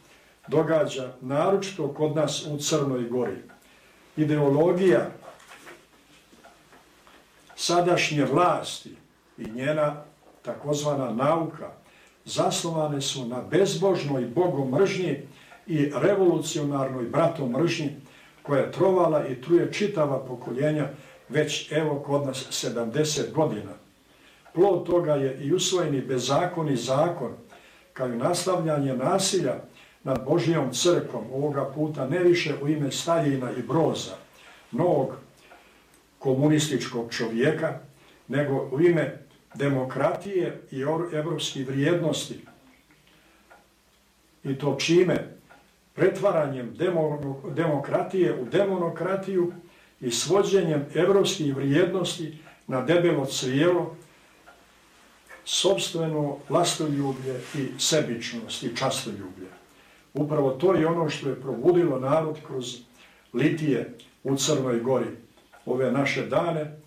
događa 0.48 1.12
naročito 1.20 1.88
kod 1.88 2.16
nas 2.16 2.46
u 2.46 2.58
Crnoj 2.58 3.08
gori. 3.08 3.36
Ideologija 4.16 5.10
sadašnje 7.56 8.24
vlasti 8.24 8.96
i 9.38 9.50
njena 9.50 10.04
takozvana 10.42 11.12
nauka 11.12 11.79
zasnovane 12.24 13.00
su 13.00 13.26
na 13.26 13.42
bezbožnoj 13.50 14.26
bogomržnji 14.26 15.16
i 15.66 15.92
revolucionarnoj 15.94 17.04
bratomržnji 17.04 17.90
koja 18.42 18.60
je 18.60 18.72
trovala 18.72 19.26
i 19.26 19.40
truje 19.40 19.72
čitava 19.72 20.18
pokoljenja 20.18 20.88
već 21.28 21.72
evo 21.72 22.02
kod 22.06 22.26
nas 22.26 22.64
70 22.64 23.32
godina. 23.32 23.72
Plod 24.54 24.86
toga 24.86 25.14
je 25.14 25.38
i 25.42 25.52
usvojeni 25.52 26.00
bezakoni 26.00 26.76
zakon 26.76 27.32
kao 27.92 28.08
i 28.08 28.16
nastavljanje 28.16 28.94
nasilja 28.94 29.54
nad 30.04 30.24
Božijom 30.24 30.72
crkom 30.72 31.24
ovoga 31.32 31.64
puta 31.74 32.08
ne 32.08 32.18
više 32.18 32.54
u 32.62 32.68
ime 32.68 32.90
Staljina 32.90 33.50
i 33.50 33.62
Broza, 33.62 34.14
novog 34.70 35.10
komunističkog 36.18 37.12
čovjeka, 37.12 37.78
nego 38.28 38.68
u 38.72 38.80
ime 38.80 39.18
demokratije 39.54 40.60
i 40.70 40.80
evropskih 41.12 41.68
vrijednosti. 41.68 42.40
I 44.44 44.58
to 44.58 44.76
čime? 44.80 45.36
Pretvaranjem 45.94 46.76
demokratije 47.54 48.40
u 48.40 48.44
demonokratiju 48.44 49.52
i 50.00 50.10
svođenjem 50.10 50.86
evropskih 50.94 51.56
vrijednosti 51.56 52.38
na 52.66 52.80
debelo 52.80 53.26
crijelo, 53.26 53.96
sobstveno 55.44 56.36
vlastoljublje 56.48 57.40
i 57.54 57.68
sebičnost 57.78 58.62
i 58.62 58.76
častoljublje. 58.76 59.48
Upravo 60.14 60.50
to 60.50 60.74
je 60.74 60.86
ono 60.86 61.08
što 61.08 61.28
je 61.28 61.40
probudilo 61.40 62.00
narod 62.00 62.38
kroz 62.46 62.76
litije 63.32 63.94
u 64.24 64.36
Crnoj 64.36 64.80
gori 64.80 65.06
ove 65.66 65.92
naše 65.92 66.26
dane, 66.26 66.79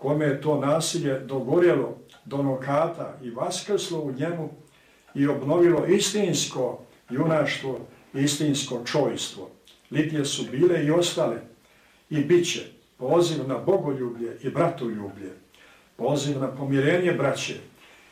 kome 0.00 0.24
je 0.24 0.40
to 0.40 0.60
nasilje 0.60 1.18
dogorjelo 1.18 1.98
do 2.24 2.42
nokata 2.42 3.18
i 3.22 3.30
vaskrslo 3.30 4.00
u 4.00 4.12
njemu 4.12 4.50
i 5.14 5.26
obnovilo 5.26 5.86
istinsko 5.86 6.78
junaštvo, 7.10 7.78
istinsko 8.14 8.82
čojstvo. 8.84 9.50
Litije 9.90 10.24
su 10.24 10.44
bile 10.50 10.84
i 10.84 10.90
ostale 10.90 11.36
i 12.10 12.20
bit 12.20 12.52
će 12.52 12.60
poziv 12.98 13.48
na 13.48 13.58
bogoljublje 13.58 14.36
i 14.42 14.50
bratoljublje, 14.50 15.30
poziv 15.96 16.40
na 16.40 16.48
pomirenje 16.48 17.12
braće, 17.12 17.56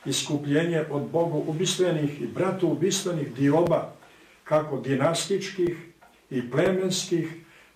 iskupljenje 0.04 0.84
od 0.90 1.02
bogu 1.02 1.44
ubistvenih 1.46 2.20
i 2.22 2.26
bratu 2.26 2.68
ubistvenih 2.68 3.34
dioba, 3.34 3.92
kako 4.44 4.80
dinastičkih 4.80 5.76
i 6.30 6.50
plemenskih, 6.50 7.28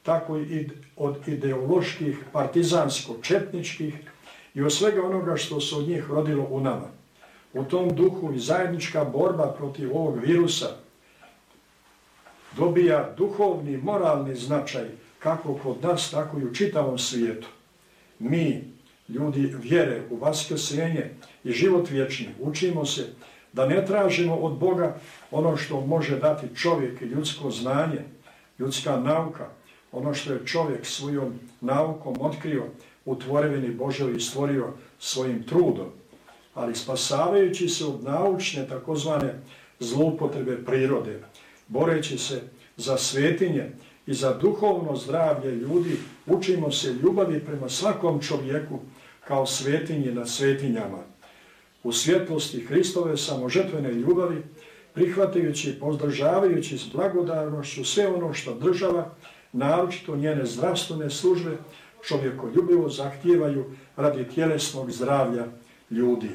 tako 0.03 0.39
i 0.39 0.69
od 0.97 1.29
ideoloških, 1.29 2.19
partizansko-četničkih 2.33 3.95
i 4.55 4.63
od 4.63 4.73
svega 4.73 5.07
onoga 5.07 5.37
što 5.37 5.61
se 5.61 5.77
od 5.77 5.89
njih 5.89 6.11
rodilo 6.11 6.47
u 6.51 6.61
nama. 6.61 6.89
U 7.53 7.65
tom 7.65 7.95
duhu 7.95 8.33
i 8.33 8.39
zajednička 8.39 9.05
borba 9.05 9.55
protiv 9.59 9.97
ovog 9.97 10.19
virusa 10.19 10.67
dobija 12.57 13.15
duhovni, 13.17 13.77
moralni 13.77 14.35
značaj 14.35 14.85
kako 15.19 15.55
kod 15.55 15.83
nas, 15.83 16.11
tako 16.11 16.39
i 16.39 16.45
u 16.45 16.55
čitavom 16.55 16.99
svijetu. 16.99 17.49
Mi, 18.19 18.65
ljudi 19.09 19.55
vjere 19.63 20.03
u 20.11 20.17
vaskrsenje 20.17 21.11
i 21.45 21.53
život 21.53 21.91
vječni, 21.91 22.29
učimo 22.41 22.87
se 22.87 23.07
da 23.53 23.67
ne 23.67 23.87
tražimo 23.87 24.37
od 24.37 24.59
Boga 24.59 24.97
ono 25.31 25.57
što 25.57 25.81
može 25.81 26.19
dati 26.19 26.57
čovjek 26.57 27.03
i 27.03 27.05
ljudsko 27.05 27.51
znanje, 27.51 28.05
ljudska 28.59 28.97
nauka, 28.97 29.49
ono 29.93 30.15
što 30.15 30.33
je 30.33 30.47
čovjek 30.47 30.87
svojom 30.87 31.33
naukom 31.61 32.17
otkrio 32.21 32.65
u 33.05 33.17
tvorevini 33.17 33.75
Božoj 33.75 34.17
i 34.17 34.21
stvorio 34.21 34.69
svojim 34.99 35.43
trudom, 35.43 35.89
ali 36.55 36.75
spasavajući 36.75 37.69
se 37.69 37.85
od 37.85 38.05
naučne 38.05 38.69
takozvane 38.69 39.35
zloupotrebe 39.81 40.65
prirode, 40.65 41.23
boreći 41.69 42.19
se 42.19 42.43
za 42.77 42.99
svetinje 42.99 43.71
i 44.07 44.15
za 44.15 44.35
duhovno 44.35 44.97
zdravlje 44.97 45.51
ljudi, 45.51 45.97
učimo 46.27 46.71
se 46.71 46.93
ljubavi 46.93 47.41
prema 47.41 47.69
svakom 47.69 48.21
čovjeku 48.21 48.79
kao 49.25 49.47
svetinje 49.47 50.13
nad 50.13 50.29
svetinjama. 50.29 50.99
U 51.83 51.93
svjetlosti 51.93 52.61
Hristove 52.61 53.17
samožetvene 53.17 53.93
ljubavi, 53.93 54.43
prihvatajući 54.95 55.71
i 55.71 55.81
pozdržavajući 55.81 56.79
s 56.79 56.93
blagodarnošću 56.93 57.85
sve 57.85 58.07
ono 58.07 58.35
što 58.35 58.55
država, 58.55 59.15
naročito 59.53 60.17
njene 60.17 60.47
zdravstvene 60.47 61.11
službe, 61.11 61.57
čovjekoljubivo 62.07 62.89
zahtijevaju 62.89 63.65
radi 63.97 64.29
tjelesnog 64.35 64.91
zdravlja 64.91 65.47
ljudi. 65.91 66.31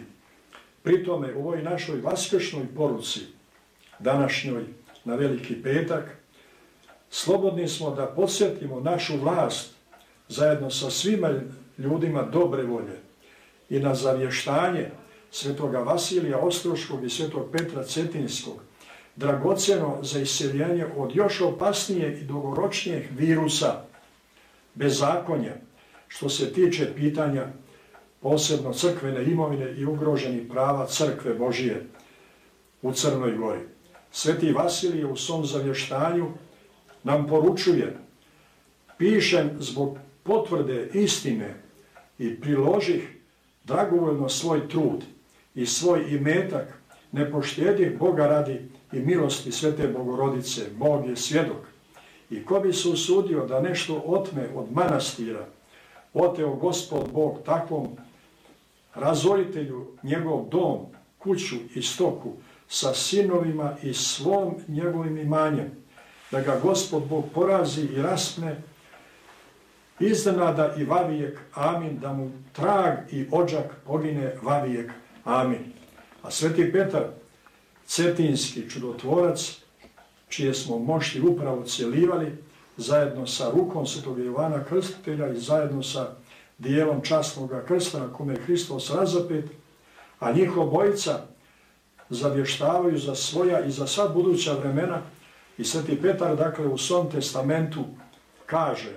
Pritome 0.83 1.35
u 1.35 1.39
ovoj 1.39 1.63
našoj 1.63 2.01
vaskršnoj 2.01 2.65
poruci, 2.75 3.19
današnjoj 3.99 4.63
na 5.05 5.15
veliki 5.15 5.61
petak, 5.63 6.17
slobodni 7.09 7.67
smo 7.67 7.95
da 7.95 8.05
podsjetimo 8.05 8.79
našu 8.79 9.17
vlast 9.17 9.71
zajedno 10.27 10.69
sa 10.69 10.89
svima 10.89 11.29
ljudima 11.77 12.21
dobre 12.21 12.63
volje 12.63 12.99
i 13.69 13.79
na 13.79 13.95
zavještanje 13.95 14.91
svetoga 15.31 15.79
Vasilija 15.79 16.37
Ostroškog 16.37 17.03
i 17.03 17.09
svetog 17.09 17.51
Petra 17.51 17.83
Cetinskog, 17.83 18.66
dragoceno 19.17 19.99
za 20.01 20.19
iseljenje 20.19 20.85
od 20.97 21.15
još 21.15 21.41
opasnije 21.41 22.19
i 22.19 22.25
dugoročnijeg 22.25 23.03
virusa 23.17 23.81
bezakonja, 24.75 25.53
što 26.07 26.29
se 26.29 26.53
tiče 26.53 26.95
pitanja 26.95 27.47
posebno 28.19 28.73
crkvene 28.73 29.23
imovine 29.23 29.73
i 29.77 29.85
ugroženih 29.85 30.47
prava 30.49 30.85
crkve 30.85 31.33
Božije 31.33 31.87
u 32.81 32.91
Crnoj 32.91 33.37
gori. 33.37 33.59
Sveti 34.11 34.51
Vasilije 34.51 35.05
u 35.05 35.15
svom 35.15 35.45
zavještanju 35.45 36.31
nam 37.03 37.27
poručuje, 37.27 37.97
pišem 38.97 39.49
zbog 39.59 39.97
potvrde 40.23 40.89
istine 40.93 41.55
i 42.19 42.41
priložih 42.41 43.17
dragovoljno 43.63 44.29
svoj 44.29 44.69
trud 44.69 45.03
i 45.55 45.65
svoj 45.65 46.05
imetak, 46.09 46.73
ne 47.11 47.31
poštedih 47.31 47.97
Boga 47.99 48.27
radi 48.27 48.69
i 48.91 48.99
milosti 48.99 49.51
Svete 49.51 49.87
Bogorodice, 49.87 50.61
Bog 50.77 51.09
je 51.09 51.15
svjedok. 51.15 51.67
I 52.29 52.45
ko 52.45 52.59
bi 52.59 52.73
se 52.73 52.89
usudio 52.89 53.45
da 53.45 53.61
nešto 53.61 54.03
otme 54.05 54.47
od 54.55 54.71
manastira, 54.71 55.45
oteo 56.13 56.55
gospod 56.55 57.11
Bog 57.13 57.39
takvom 57.45 57.87
razoritelju 58.95 59.87
njegov 60.03 60.45
dom, 60.49 60.85
kuću 61.17 61.55
i 61.75 61.81
stoku 61.81 62.33
sa 62.67 62.93
sinovima 62.93 63.75
i 63.83 63.93
svom 63.93 64.55
njegovim 64.67 65.17
imanjem, 65.17 65.71
da 66.31 66.41
ga 66.41 66.59
gospod 66.63 67.07
Bog 67.07 67.25
porazi 67.33 67.81
i 67.81 68.01
raspne, 68.01 68.61
iznenada 69.99 70.75
i 70.77 70.83
vavijek, 70.83 71.39
amin, 71.53 71.99
da 71.99 72.13
mu 72.13 72.31
trag 72.53 72.93
i 73.11 73.25
ođak 73.31 73.75
pogine 73.85 74.35
vavijek, 74.41 74.91
amin. 75.23 75.73
A 76.21 76.31
sveti 76.31 76.71
Petar, 76.71 77.07
cetinski 77.87 78.69
čudotvorac, 78.69 79.57
čije 80.29 80.53
smo 80.53 80.79
mošti 80.79 81.21
upravo 81.21 81.63
cijelivali, 81.63 82.37
zajedno 82.77 83.27
sa 83.27 83.51
rukom 83.51 83.87
svetog 83.87 84.19
Jovana 84.19 84.63
Krstitelja 84.63 85.31
i 85.31 85.39
zajedno 85.39 85.83
sa 85.83 86.15
dijelom 86.57 87.01
častnog 87.01 87.51
krsta 87.67 87.99
na 87.99 88.13
kome 88.13 88.33
je 88.33 88.41
Hristos 88.41 88.89
razapet, 88.89 89.45
a 90.19 90.31
njihov 90.31 90.65
bojica 90.65 91.19
zavještavaju 92.09 92.97
za 92.97 93.15
svoja 93.15 93.65
i 93.65 93.71
za 93.71 93.87
sva 93.87 94.07
buduća 94.07 94.53
vremena. 94.53 95.01
I 95.57 95.63
sveti 95.63 96.01
Petar, 96.01 96.35
dakle, 96.35 96.67
u 96.67 96.77
svom 96.77 97.11
testamentu 97.11 97.85
kaže 98.45 98.91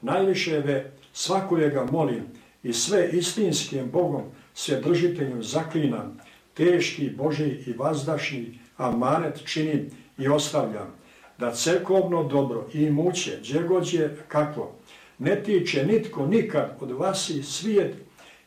Najviševe 0.00 0.92
svakojega 1.12 1.86
molim 1.90 2.24
i 2.62 2.72
sve 2.72 3.10
istinskim 3.12 3.90
Bogom 3.90 4.22
svjedržiteljem 4.54 5.42
zaklinam, 5.42 6.18
teški 6.54 7.10
Boži 7.10 7.58
i 7.66 7.72
vazdašni 7.72 8.58
amanet 8.76 9.46
činim 9.46 9.90
i 10.18 10.28
ostavljam, 10.28 10.94
da 11.38 11.54
cekovno 11.54 12.24
dobro 12.24 12.68
i 12.74 12.82
imuće, 12.82 13.38
djegođe 13.42 14.08
kako, 14.28 14.72
ne 15.18 15.42
tiče 15.42 15.86
nitko 15.86 16.26
nikad 16.26 16.76
od 16.80 16.90
vas 16.90 17.30
i 17.30 17.42
svijet 17.42 17.94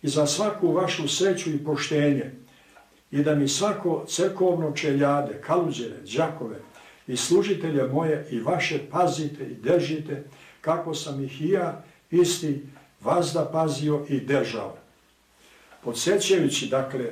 i 0.02 0.08
za 0.08 0.28
svaku 0.28 0.72
vašu 0.72 1.08
sreću 1.08 1.50
i 1.50 1.64
poštenje, 1.64 2.32
i 3.12 3.24
da 3.24 3.36
mi 3.36 3.48
svako 3.48 4.06
cekovno 4.08 4.72
čeljade, 4.72 5.42
kaluđere, 5.42 5.96
džakove 6.06 6.60
i 7.08 7.18
služitelje 7.18 7.84
moje 7.84 8.28
i 8.32 8.40
vaše 8.40 8.80
pazite 8.92 9.44
i 9.44 9.54
držite 9.54 10.24
kako 10.62 10.94
sam 10.94 11.24
ih 11.24 11.42
i 11.42 11.50
ja 11.50 11.84
isti 12.12 12.62
vazda 13.02 13.50
pazio 13.52 14.06
i 14.10 14.20
držao. 14.20 14.78
Podsjećajući, 15.84 16.68
dakle, 16.68 17.12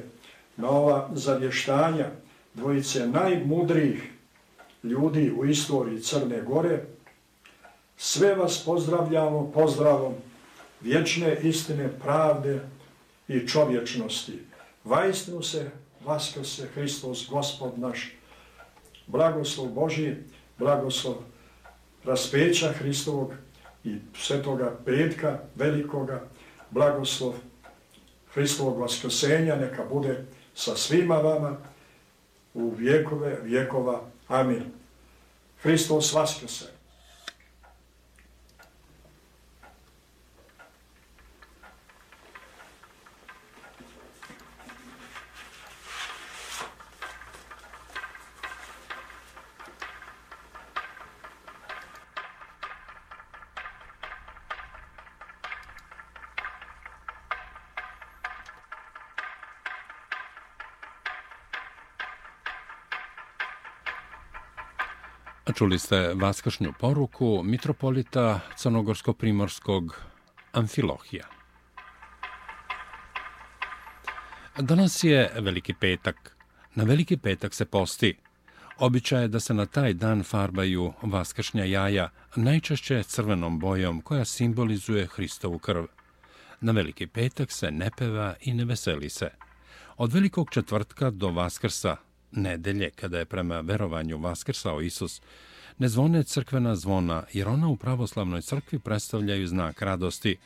na 0.58 0.70
ova 0.70 1.10
zavještanja 1.14 2.10
dvojice 2.54 3.08
najmudrijih 3.08 4.14
ljudi 4.84 5.32
u 5.38 5.45
istoriji 5.45 6.01
Crne 6.01 6.41
Gore, 6.41 6.84
sve 7.97 8.36
vas 8.36 8.64
pozdravljamo 8.66 9.51
pozdravom 9.54 10.14
vječne 10.82 11.39
istine, 11.43 11.89
pravde 12.04 12.62
i 13.28 13.47
čovječnosti. 13.47 14.39
Vajstnu 14.84 15.41
se, 15.41 15.72
vaskrse 16.06 16.68
Hristos, 16.68 17.28
Gospod 17.30 17.80
naš, 17.80 18.16
blagoslov 19.08 19.68
Boži, 19.68 20.16
blagoslov 20.58 21.16
raspeća 22.04 22.72
Hristovog 22.72 23.34
i 23.84 23.95
svetoga 24.18 24.78
petka 24.86 25.39
velikoga, 25.56 26.28
blagoslov 26.70 27.34
Hristovog 28.34 28.80
vaskrsenja, 28.80 29.56
neka 29.56 29.86
bude 29.86 30.26
sa 30.56 30.76
svima 30.76 31.16
vama 31.16 31.58
u 32.54 32.70
vjekove 32.78 33.39
vjekova. 33.43 34.01
Amin. 34.28 34.64
Hristos 35.62 36.14
vaskrse. 36.14 36.66
Čuli 65.64 65.80
ste 65.80 66.14
vaskršnju 66.14 66.74
poruku 66.80 67.41
mitropolita 67.43 68.39
Crnogorsko-Primorskog 68.57 69.93
Amfilohija. 70.51 71.28
Danas 74.59 75.03
je 75.03 75.32
Veliki 75.39 75.74
petak. 75.74 76.38
Na 76.76 76.84
Veliki 76.84 77.18
petak 77.18 77.53
se 77.53 77.66
posti. 77.66 78.18
Običaj 78.78 79.22
je 79.22 79.28
da 79.28 79.39
se 79.39 79.53
na 79.53 79.66
taj 79.66 79.93
dan 79.93 80.24
farbaju 80.24 80.93
vaskršnja 81.01 81.64
jaja, 81.64 82.09
najčešće 82.36 83.03
crvenom 83.03 83.59
bojom 83.59 84.01
koja 84.01 84.26
simbolizuje 84.26 85.07
Hristovu 85.07 85.59
krv. 85.59 85.84
Na 86.61 86.72
Veliki 86.72 87.07
petak 87.07 87.51
se 87.51 87.72
ne 87.72 87.89
peva 87.97 88.36
i 88.41 88.53
ne 88.53 88.66
veseli 88.66 89.09
se. 89.09 89.30
Od 89.97 90.14
Velikog 90.14 90.51
četvrtka 90.51 91.09
do 91.09 91.30
Vaskrsa, 91.30 91.95
nedelje, 92.32 92.89
kada 92.89 93.20
je 93.20 93.26
prema 93.26 93.59
verovanju 93.59 94.18
Vaskrsao 94.18 94.82
Isus, 94.82 95.22
ne 95.78 95.90
zvone 95.90 96.24
crkvena 96.24 96.76
zvona, 96.76 97.24
jer 97.34 97.48
ona 97.48 97.68
u 97.68 97.76
pravoslavnoj 97.76 98.42
crkvi 98.42 98.80
predstavljaju 98.80 99.48
znak 99.48 99.82
radosti. 99.82 100.38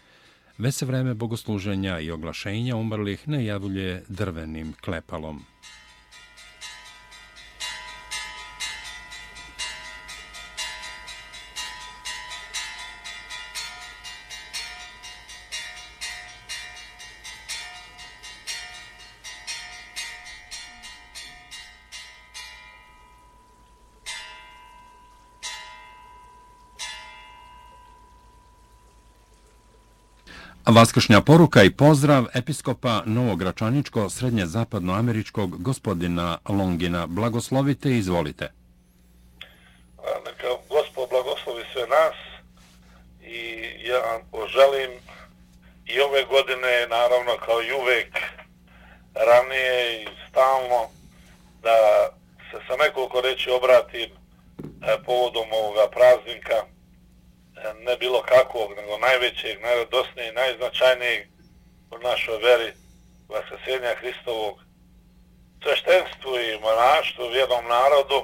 Ve 0.58 0.72
se 0.72 0.86
vreme 0.86 1.14
bogosluženja 1.14 2.00
i 2.00 2.12
oglašenja 2.12 2.76
umrlih 2.76 3.28
ne 3.28 3.46
drvenim 4.08 4.74
klepalom. 4.82 5.44
Vaskršnja 30.68 31.22
poruka 31.22 31.64
i 31.64 31.70
pozdrav 31.72 32.26
episkopa 32.34 33.04
Novogračaničko 33.06 34.10
srednje 34.10 34.46
zapadnoameričkog 34.46 35.64
gospodina 35.64 36.38
Longina. 36.50 37.08
Blagoslovite 37.08 37.90
i 37.90 37.98
izvolite. 37.98 38.52
Neka 40.26 40.48
gospod 40.70 41.10
blagoslovi 41.10 41.64
sve 41.74 41.82
nas 41.82 42.16
i 43.22 43.40
ja 43.88 44.20
poželim 44.32 44.92
i 45.86 46.00
ove 46.00 46.24
godine, 46.24 46.88
naravno 46.90 47.34
kao 47.46 47.62
i 47.62 47.74
uvek, 47.82 48.12
ranije 49.28 50.04
i 50.04 50.08
stalno, 50.30 50.82
da 51.64 51.78
se 52.52 52.58
sa 52.68 52.76
nekoliko 52.76 53.22
reći 53.22 53.50
obratim 53.52 54.10
e, 54.12 54.18
povodom 55.06 55.48
ovoga 55.52 55.86
praznika, 55.96 56.58
e, 56.60 56.68
ne 57.86 57.98
bilo 57.98 58.22
kakvog, 58.22 58.70
nego 58.78 58.98
najvećeg, 58.98 59.62
najradosnijeg, 59.62 59.87
najznačajnijeg 60.88 61.28
u 61.92 61.98
našoj 61.98 62.38
veri 62.38 62.74
vaskrsenja 63.30 63.96
Hristovog. 64.00 64.56
Sveštenstvu 65.64 66.34
i 66.40 66.60
monaštvu, 66.60 67.30
vjernom 67.30 67.66
narodu, 67.68 68.20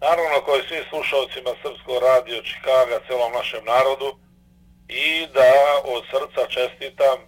naravno 0.00 0.36
koji 0.46 0.62
svim 0.68 0.84
slušalcima 0.90 1.52
Srpskog 1.62 2.02
radio 2.02 2.42
Čikaga, 2.42 3.06
celom 3.06 3.32
našem 3.32 3.64
narodu. 3.64 4.10
I 4.88 5.26
da 5.34 5.50
od 5.84 6.02
srca 6.10 6.42
čestitam 6.56 7.18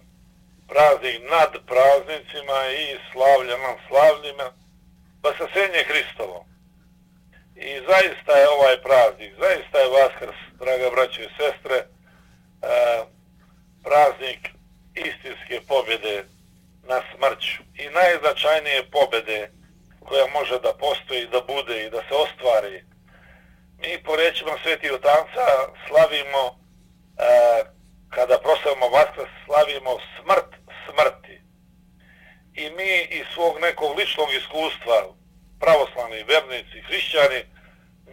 praznik 0.71 1.19
nad 1.35 1.51
praznicima 1.71 2.59
i 2.83 2.85
slavlja 3.11 3.57
nam 3.65 3.75
slavljima 3.87 4.47
vaskrsenje 5.23 5.81
Hristovo. 5.89 6.45
I 7.55 7.69
zaista 7.89 8.33
je 8.41 8.53
ovaj 8.57 8.77
praznik, 8.87 9.31
zaista 9.43 9.77
je 9.79 9.93
Vaskrs, 9.97 10.39
draga 10.59 10.89
braće 10.95 11.21
i 11.23 11.35
sestre, 11.39 11.77
e, 11.77 11.85
praznik 13.83 14.41
istinske 14.95 15.61
pobjede 15.67 16.25
na 16.83 17.01
smrću 17.15 17.61
i 17.75 17.89
najznačajnije 17.89 18.89
pobjede 18.91 19.51
koja 19.99 20.25
može 20.27 20.59
da 20.59 20.73
postoji, 20.73 21.27
da 21.27 21.41
bude 21.41 21.85
i 21.85 21.89
da 21.89 22.01
se 22.07 22.13
ostvari. 22.25 22.83
Mi 23.81 24.03
po 24.03 24.15
rećima 24.15 24.51
Sveti 24.63 24.91
Otanca 24.91 25.45
slavimo, 25.87 26.43
e, 26.47 27.29
kada 28.09 28.37
proslavimo 28.39 28.87
Vaskrs, 28.89 29.31
slavimo 29.45 29.91
smrt 30.17 30.49
smrti. 30.85 31.35
I 32.61 32.69
mi 32.69 32.91
iz 33.19 33.25
svog 33.33 33.59
nekog 33.61 33.97
ličnog 33.97 34.29
iskustva, 34.33 34.97
pravoslavni 35.59 36.23
vernici, 36.23 36.81
hrišćani, 36.87 37.41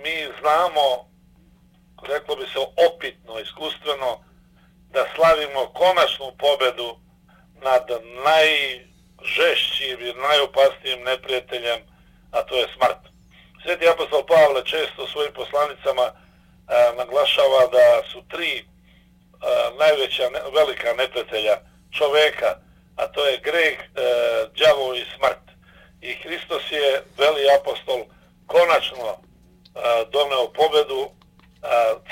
mi 0.03 0.15
znamo, 0.41 1.11
reklo 2.09 2.37
bi 2.37 2.47
se 2.53 2.59
opitno, 2.89 3.39
iskustveno, 3.39 4.25
da 4.93 5.07
slavimo 5.15 5.73
konačnu 5.73 6.33
pobedu 6.39 6.97
nad 7.63 7.85
najžešćim 8.25 10.01
i 10.01 10.13
najopasnijim 10.13 11.03
neprijateljem, 11.03 11.81
a 12.31 12.43
to 12.43 12.57
je 12.57 12.67
smrt. 12.77 13.01
Sveti 13.63 13.89
apostol 13.89 14.27
Pavle 14.27 14.65
često 14.65 15.07
svojim 15.07 15.33
poslanicama 15.33 16.07
e, 16.07 16.13
naglašava 16.97 17.67
da 17.73 18.09
su 18.13 18.23
tri 18.29 18.53
e, 18.59 18.65
najveća, 19.79 20.29
ne, 20.31 20.41
velika 20.55 20.95
neprijatelja 20.95 21.57
čoveka, 21.99 22.51
a 22.97 23.07
to 23.07 23.27
je 23.27 23.39
greh, 23.39 23.79
e, 23.79 23.87
djavo 24.57 24.95
i 24.95 25.05
smrt 25.17 25.51
i 26.01 26.15
Hristos 26.15 26.63
je, 26.73 27.03
veli 27.19 27.43
apostol, 27.61 28.01
konačno 28.47 29.09
e, 29.11 29.19
doneo 30.13 30.53
pobedu 30.53 31.01
e, 31.03 31.11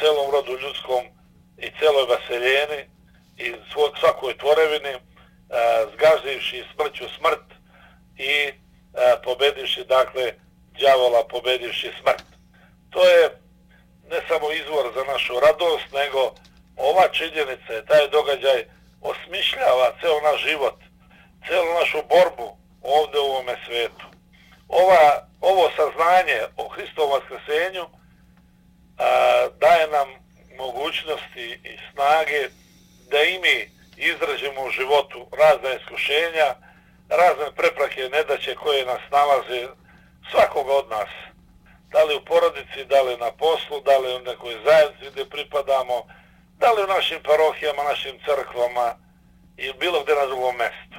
celom 0.01 0.31
rodu 0.31 0.53
ljudskom 0.53 1.18
i 1.59 1.71
celoj 1.79 2.07
vaseljeni 2.09 2.81
i 3.37 3.55
svog, 3.73 3.99
svakoj 4.01 4.39
tvorevini, 4.39 4.95
e, 4.95 5.01
zgaživši 5.95 6.65
smrću 6.75 7.05
smrt 7.19 7.47
i 8.17 8.33
e, 8.33 8.53
pobedivši, 9.25 9.85
dakle, 9.85 10.33
djavola 10.79 11.27
pobedivši 11.29 11.91
smrt. 12.01 12.25
To 12.91 13.09
je 13.09 13.23
ne 14.11 14.21
samo 14.29 14.53
izvor 14.53 14.93
za 14.95 15.13
našu 15.13 15.35
radost, 15.41 15.89
nego 15.93 16.35
ova 16.77 17.09
činjenica, 17.13 17.85
taj 17.89 18.09
događaj 18.09 18.65
osmišljava 19.01 19.87
ceo 20.01 20.21
naš 20.21 20.43
život, 20.43 20.79
celu 21.47 21.75
našu 21.81 21.99
borbu, 22.09 22.57
ovde 22.83 23.19
u 23.19 23.23
ovome 23.23 23.57
svetu. 23.67 24.07
Ova, 24.69 25.27
ovo 25.41 25.71
saznanje 25.77 26.41
o 26.57 26.69
Hristovom 26.69 27.11
vaskresenju 27.11 27.85
a, 28.99 29.49
daje 29.61 29.87
nam 29.87 30.09
mogućnosti 30.59 31.47
i 31.71 31.79
snage 31.93 32.43
da 33.11 33.23
i 33.23 33.39
mi 33.39 33.57
izrađemo 33.97 34.61
u 34.63 34.71
životu 34.71 35.27
razne 35.41 35.71
iskušenja, 35.81 36.49
razne 37.09 37.47
preprake, 37.57 38.09
nedaće 38.13 38.55
koje 38.55 38.87
nas 38.87 39.03
nalaze 39.11 39.69
svakoga 40.31 40.73
od 40.73 40.89
nas. 40.89 41.11
Da 41.93 42.05
li 42.05 42.17
u 42.17 42.25
porodici, 42.25 42.85
da 42.85 43.03
li 43.03 43.17
na 43.17 43.31
poslu, 43.33 43.81
da 43.81 43.99
li 43.99 44.17
u 44.17 44.21
nekoj 44.31 44.55
zajednici 44.65 45.11
gdje 45.11 45.31
pripadamo, 45.31 45.97
da 46.61 46.73
li 46.73 46.85
u 46.85 46.87
našim 46.87 47.19
parohijama, 47.23 47.83
našim 47.83 48.19
crkvama 48.27 48.89
i 49.57 49.73
bilo 49.73 50.03
gdje 50.03 50.15
na 50.15 50.27
drugom 50.27 50.57
mestu. 50.57 50.99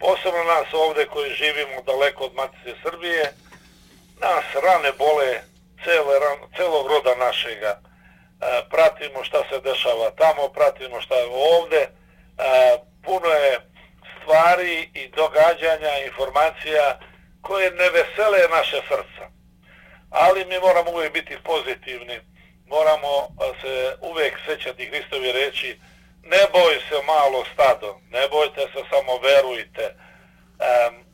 Posebno 0.00 0.44
nas 0.44 0.68
ovdje 0.72 1.06
koji 1.06 1.30
živimo 1.40 1.82
daleko 1.86 2.24
od 2.24 2.34
Matice 2.34 2.72
Srbije, 2.82 3.32
nas 4.20 4.44
rane 4.64 4.92
bole 4.98 5.42
cele, 5.84 6.14
celog 6.56 6.86
roda 6.86 7.14
našega. 7.26 7.91
E, 8.42 8.62
pratimo 8.70 9.24
šta 9.24 9.42
se 9.50 9.60
dešava 9.60 10.10
tamo, 10.10 10.48
pratimo 10.48 11.00
šta 11.00 11.14
je 11.14 11.26
ovde. 11.58 11.82
E, 11.82 11.90
puno 13.04 13.28
je 13.28 13.60
stvari 14.16 14.90
i 14.94 15.08
događanja, 15.08 16.04
informacija 16.06 16.98
koje 17.42 17.70
ne 17.70 17.90
vesele 17.90 18.48
naše 18.50 18.80
srca. 18.88 19.24
Ali 20.10 20.44
mi 20.44 20.58
moramo 20.58 20.90
uvijek 20.90 21.12
biti 21.12 21.36
pozitivni, 21.44 22.20
moramo 22.66 23.12
e, 23.18 23.60
se 23.60 23.96
uvijek 24.00 24.38
sećati 24.46 24.86
Hristovi 24.86 25.32
reći 25.32 25.78
ne 26.22 26.42
boj 26.52 26.74
se 26.88 26.96
malo 27.06 27.44
stado, 27.54 28.00
ne 28.10 28.28
bojte 28.28 28.60
se, 28.60 28.80
samo 28.90 29.18
verujte. 29.18 29.94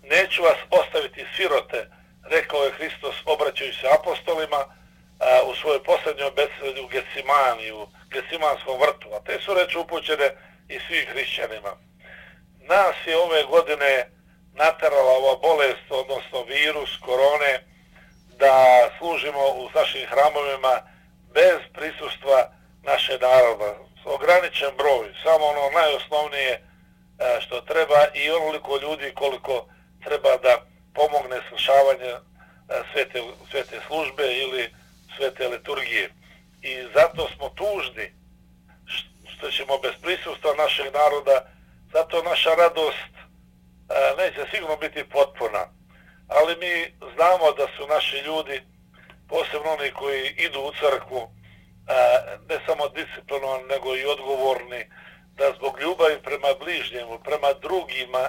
Neću 0.02 0.42
vas 0.42 0.58
ostaviti 0.70 1.26
sirote, 1.36 1.90
rekao 2.22 2.64
je 2.64 2.72
Hristos 2.72 3.14
obraćajući 3.24 3.80
se 3.80 3.86
apostolima 3.98 4.77
u 5.50 5.54
svojoj 5.54 5.82
posljednjoj 5.82 6.30
besedi 6.30 6.80
u 6.80 6.88
Getsimani, 6.88 7.72
u 7.72 7.86
Getsimanskom 8.10 8.80
vrtu. 8.80 9.08
A 9.16 9.20
te 9.26 9.38
su 9.44 9.54
reči 9.54 9.78
upućene 9.78 10.28
i 10.68 10.78
svim 10.86 11.06
hrišćanima. 11.12 11.72
Nas 12.60 12.96
je 13.06 13.16
ove 13.16 13.42
godine 13.44 14.10
naterala 14.54 15.12
ova 15.12 15.36
bolest, 15.36 15.86
odnosno 15.90 16.42
virus, 16.42 16.90
korone, 17.06 17.52
da 18.38 18.54
služimo 18.98 19.42
u 19.54 19.70
našim 19.74 20.06
hramovima 20.06 20.74
bez 21.34 21.58
prisustva 21.72 22.52
naše 22.82 23.18
naroda. 23.18 23.74
Ograničen 24.04 24.70
broj, 24.76 25.14
samo 25.22 25.44
ono 25.44 25.70
najosnovnije 25.70 26.62
što 27.40 27.60
treba 27.60 28.00
i 28.14 28.30
onoliko 28.30 28.76
ljudi 28.76 29.12
koliko 29.14 29.66
treba 30.04 30.36
da 30.36 30.62
pomogne 30.94 31.38
slušavanje 31.48 32.12
svete, 32.92 33.22
svete 33.50 33.80
službe 33.86 34.32
ili 34.32 34.74
svete 35.16 35.48
liturgije. 35.48 36.10
I 36.62 36.72
zato 36.94 37.28
smo 37.36 37.48
tužni 37.48 38.12
što 39.38 39.50
ćemo 39.50 39.78
bez 39.78 39.92
prisustva 40.02 40.54
našeg 40.54 40.86
naroda, 40.94 41.36
zato 41.92 42.22
naša 42.22 42.54
radost 42.54 43.12
e, 43.14 43.22
neće 44.18 44.50
sigurno 44.50 44.76
biti 44.76 45.04
potpuna. 45.04 45.64
Ali 46.28 46.56
mi 46.56 46.74
znamo 47.14 47.52
da 47.52 47.66
su 47.76 47.86
naši 47.86 48.16
ljudi, 48.16 48.62
posebno 49.28 49.70
oni 49.78 49.90
koji 49.90 50.34
idu 50.46 50.60
u 50.60 50.72
crkvu, 50.80 51.22
e, 51.22 51.30
ne 52.48 52.58
samo 52.66 52.88
disciplinovani, 52.88 53.64
nego 53.64 53.96
i 53.96 54.04
odgovorni, 54.04 54.84
da 55.38 55.52
zbog 55.56 55.80
ljubavi 55.80 56.22
prema 56.22 56.48
bližnjemu, 56.60 57.18
prema 57.18 57.52
drugima, 57.52 58.24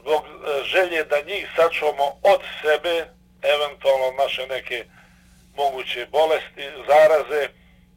zbog 0.00 0.22
e, 0.24 0.64
želje 0.64 1.04
da 1.04 1.20
njih 1.20 1.48
sačuvamo 1.56 2.06
od 2.22 2.40
sebe, 2.62 2.94
eventualno 3.54 4.22
naše 4.22 4.46
neke 4.46 4.84
moguće 5.56 6.06
bolesti, 6.06 6.64
zaraze, 6.88 7.48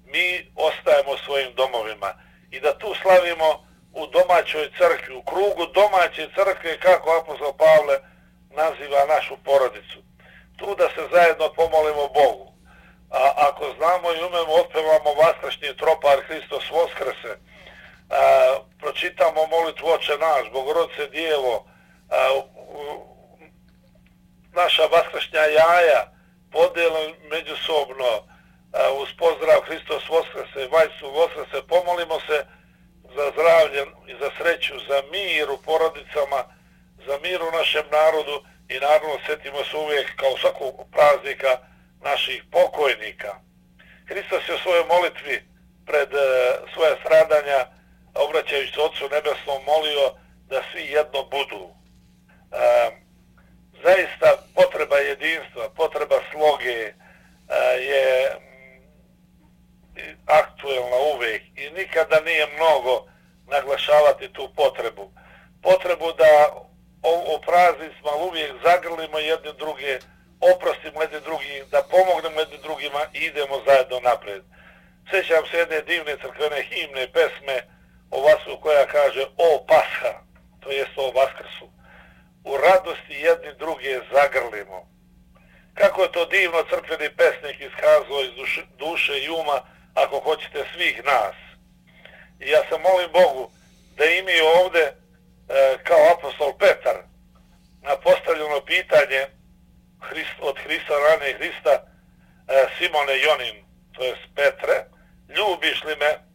mi 0.05 0.51
ostajemo 0.55 1.17
svojim 1.25 1.53
domovima 1.53 2.13
i 2.51 2.59
da 2.59 2.77
tu 2.77 2.95
slavimo 3.01 3.67
u 3.93 4.07
domaćoj 4.07 4.65
crkvi, 4.77 5.15
u 5.15 5.23
krugu 5.23 5.65
domaće 5.73 6.29
crkve, 6.35 6.79
kako 6.79 7.19
apostol 7.19 7.53
Pavle 7.53 7.97
naziva 8.49 9.05
našu 9.15 9.35
porodicu. 9.43 9.99
Tu 10.57 10.75
da 10.75 10.87
se 10.89 11.03
zajedno 11.13 11.53
pomolimo 11.53 12.07
Bogu. 12.07 12.47
A 13.11 13.21
ako 13.47 13.65
znamo 13.77 14.07
i 14.13 14.23
umemo, 14.27 14.53
otpevamo 14.53 15.13
vaskrašnji 15.23 15.77
tropar 15.77 16.19
Hristos 16.27 16.71
Voskrese, 16.71 17.33
a, 17.37 18.19
pročitamo 18.79 19.47
molitvu 19.47 19.87
Oče 19.87 20.17
naš, 20.17 20.51
Bogorodice 20.51 21.07
Dijevo, 21.07 21.65
a, 22.09 22.33
u, 22.33 22.43
naša 24.53 24.85
vaskršnja 24.85 25.39
jaja, 25.39 26.16
podijelo 26.57 27.01
međusobno, 27.33 28.11
uz 29.01 29.09
pozdrav 29.21 29.59
Hristos 29.67 30.03
Voskrese, 30.09 30.71
Vajsu 30.73 31.07
Voskrese, 31.19 31.67
pomolimo 31.73 32.17
se 32.27 32.37
za 33.15 33.25
zdravlje 33.33 33.81
i 34.11 34.13
za 34.21 34.29
sreću, 34.37 34.75
za 34.89 34.97
mir 35.11 35.47
u 35.49 35.57
porodicama, 35.67 36.41
za 37.07 37.15
mir 37.23 37.39
u 37.41 37.51
našem 37.59 37.85
narodu 37.99 38.35
i 38.73 38.75
naravno 38.85 39.15
setimo 39.27 39.59
se 39.69 39.77
uvijek 39.77 40.07
kao 40.21 40.33
svakog 40.41 40.73
praznika 40.95 41.51
naših 42.09 42.39
pokojnika. 42.51 43.31
Hristos 44.09 44.43
je 44.49 44.55
u 44.55 44.63
svojoj 44.63 44.85
molitvi 44.93 45.35
pred 45.89 46.09
e, 46.13 46.25
svoje 46.73 46.93
stradanja 47.01 47.59
obraćajući 48.25 48.73
se 48.73 48.81
Otcu 48.81 49.05
Nebesnom, 49.13 49.59
molio 49.71 50.05
da 50.49 50.59
svi 50.71 50.83
jedno 50.97 51.19
budu. 51.33 51.63
E, 52.51 53.06
zaista 53.87 54.29
potreba 54.55 54.97
jedinstva, 54.99 55.69
potreba 55.75 56.19
sloge 56.31 56.77
e, 56.87 56.93
je 57.89 58.05
mm, 58.35 60.15
aktuelna 60.25 60.99
uvek 61.13 61.41
i 61.55 61.69
nikada 61.77 62.19
nije 62.19 62.47
mnogo 62.55 63.07
naglašavati 63.47 64.33
tu 64.33 64.49
potrebu. 64.55 65.11
Potrebu 65.61 66.11
da 66.13 66.31
o, 67.03 67.13
o 67.33 67.41
praznicima 67.47 68.11
uvijek 68.27 68.51
zagrlimo 68.63 69.19
jedne 69.19 69.53
druge, 69.53 69.99
oprostimo 70.51 71.01
jedne 71.01 71.19
drugi, 71.19 71.63
da 71.71 71.87
pomognemo 71.91 72.39
jedne 72.39 72.57
drugima 72.57 73.01
i 73.13 73.19
idemo 73.19 73.55
zajedno 73.67 73.99
napred. 73.99 74.43
Sjećam 75.09 75.43
se 75.51 75.57
jedne 75.57 75.81
divne 75.81 76.17
crkvene 76.21 76.61
himne, 76.69 77.07
pesme, 77.13 77.57
o 78.11 78.21
vasu 78.21 78.59
koja 78.61 78.85
kaže 78.87 79.23
o 79.37 79.65
pasha, 79.67 80.13
to 80.59 80.71
jest 80.71 80.95
o 80.95 81.11
vaskrsu. 81.11 81.76
U 82.51 82.57
radosti 82.57 83.13
jedni 83.13 83.53
druge 83.59 83.99
zagrlimo. 84.13 84.79
Kako 85.73 86.03
je 86.03 86.11
to 86.11 86.25
divno 86.25 86.63
crkveni 86.69 87.09
pesnik 87.17 87.57
iskazao 87.59 88.23
iz 88.23 88.33
duše, 88.35 88.61
duše 88.77 89.19
i 89.19 89.29
uma, 89.29 89.57
ako 89.93 90.19
hoćete 90.19 90.65
svih 90.73 91.05
nas. 91.05 91.35
I 92.39 92.49
ja 92.49 92.61
se 92.69 92.75
molim 92.77 93.09
Bogu 93.11 93.51
da 93.97 94.05
imi 94.05 94.37
ovde, 94.61 94.85
e, 94.85 94.93
kao 95.83 96.11
apostol 96.13 96.57
Petar, 96.57 96.97
na 97.81 97.95
postavljeno 97.95 98.61
pitanje 98.65 99.21
Hrist, 100.01 100.37
od 100.41 100.55
Hrista 100.63 100.93
rane 101.05 101.33
Hrista, 101.33 101.73
e, 101.73 101.81
Simone 102.77 103.15
Jonin, 103.23 103.65
to 103.93 104.03
jest 104.03 104.23
Petre, 104.35 104.85
ljubiš 105.35 105.83
li 105.83 105.95
me 105.95 106.27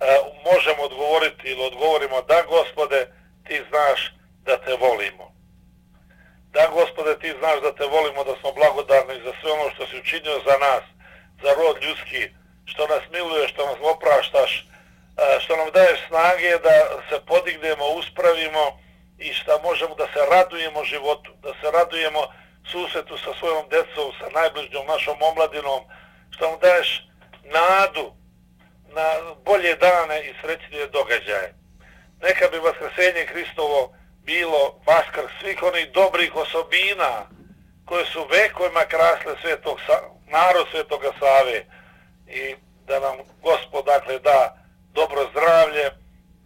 E, 0.00 0.06
možemo 0.44 0.82
odgovoriti 0.82 1.48
ili 1.48 1.62
odgovorimo 1.62 2.22
da 2.22 2.42
gospode 2.48 3.06
ti 3.46 3.62
znaš 3.68 4.14
da 4.44 4.58
te 4.64 4.72
volimo. 4.74 5.33
Da 6.54 6.66
gospode 6.72 7.18
ti 7.18 7.34
znaš 7.38 7.58
da 7.60 7.74
te 7.74 7.84
volimo, 7.84 8.24
da 8.24 8.34
smo 8.40 8.52
blagodarni 8.52 9.24
za 9.24 9.32
sve 9.40 9.50
ono 9.52 9.70
što 9.74 9.86
si 9.86 9.98
učinio 9.98 10.36
za 10.48 10.56
nas, 10.66 10.84
za 11.42 11.50
rod 11.60 11.76
ljudski, 11.84 12.22
što 12.64 12.86
nas 12.86 13.02
miluješ, 13.12 13.50
što 13.50 13.66
nas 13.66 13.78
opraštaš, 13.92 14.50
e, 14.60 14.64
što 15.40 15.56
nam 15.56 15.68
daješ 15.70 16.00
snage 16.08 16.50
da 16.66 16.74
se 17.08 17.16
podignemo, 17.26 17.84
uspravimo 18.00 18.64
i 19.18 19.32
što 19.32 19.60
možemo 19.62 19.94
da 19.94 20.06
se 20.06 20.20
radujemo 20.30 20.84
životu, 20.84 21.30
da 21.42 21.52
se 21.60 21.66
radujemo 21.78 22.22
susetu 22.72 23.18
sa 23.18 23.32
svojom 23.38 23.64
decom, 23.68 24.06
sa 24.20 24.26
najbližnjom 24.38 24.86
našom 24.86 25.16
omladinom, 25.30 25.80
što 26.30 26.50
nam 26.50 26.58
daješ 26.60 27.08
nadu 27.44 28.06
na 28.96 29.06
bolje 29.44 29.74
dane 29.76 30.16
i 30.28 30.34
srećnije 30.40 30.86
događaje. 30.86 31.54
Neka 32.22 32.48
bi 32.52 32.58
Vaskrsenje 32.58 33.26
Hristovo 33.26 33.94
bilo 34.24 34.80
maskar 34.86 35.24
svih 35.40 35.62
onih 35.62 35.90
dobrih 35.92 36.36
osobina 36.36 37.26
koje 37.84 38.04
su 38.04 38.26
vekovima 38.30 38.84
krasle 38.84 39.34
svetog, 39.42 39.78
narod 40.26 40.66
svetoga 40.70 41.10
Save. 41.20 41.64
I 42.28 42.54
da 42.86 43.00
nam 43.00 43.16
gospod 43.42 43.84
dakle 43.84 44.18
da 44.18 44.56
dobro 44.94 45.28
zdravlje, 45.30 45.90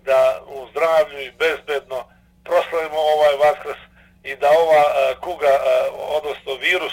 da 0.05 0.43
u 0.47 0.67
zdravlju 0.71 1.19
i 1.21 1.31
bezbedno 1.31 2.05
proslavimo 2.45 2.99
ovaj 3.15 3.35
vaskrs 3.37 3.81
i 4.25 4.37
da 4.37 4.49
ova 4.51 4.85
e, 4.89 5.15
kuga, 5.21 5.47
e, 5.47 5.91
odnosno 6.19 6.55
virus, 6.55 6.93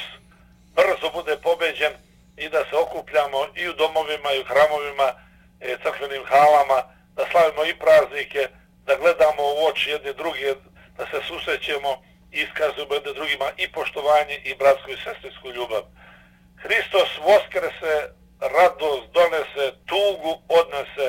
brzo 0.76 1.08
bude 1.14 1.38
pobeđen 1.38 1.94
i 2.38 2.50
da 2.50 2.60
se 2.70 2.76
okupljamo 2.76 3.40
i 3.56 3.70
u 3.70 3.74
domovima 3.74 4.30
i 4.34 4.42
u 4.42 4.50
hramovima 4.52 5.08
e, 5.60 5.78
crkvenim 5.84 6.24
halama, 6.26 6.80
da 7.16 7.24
slavimo 7.32 7.66
i 7.66 7.80
praznike, 7.84 8.48
da 8.86 8.96
gledamo 8.96 9.44
u 9.44 9.66
oči 9.70 9.90
jedne 9.90 10.14
druge, 10.14 10.56
da 10.98 11.06
se 11.06 11.20
susrećemo 11.28 11.92
i 12.32 12.40
iskazujemo 12.42 12.94
jedne 12.94 13.14
drugima 13.14 13.48
i 13.58 13.72
poštovanje 13.72 14.36
i 14.44 14.56
bratsku 14.56 14.90
i 14.92 15.04
sestrinsku 15.04 15.48
ljubav. 15.52 15.84
Hristos 16.64 17.10
voskrese, 17.30 17.96
radost 18.40 19.06
donese, 19.18 19.66
tugu 19.90 20.32
odnese, 20.60 21.08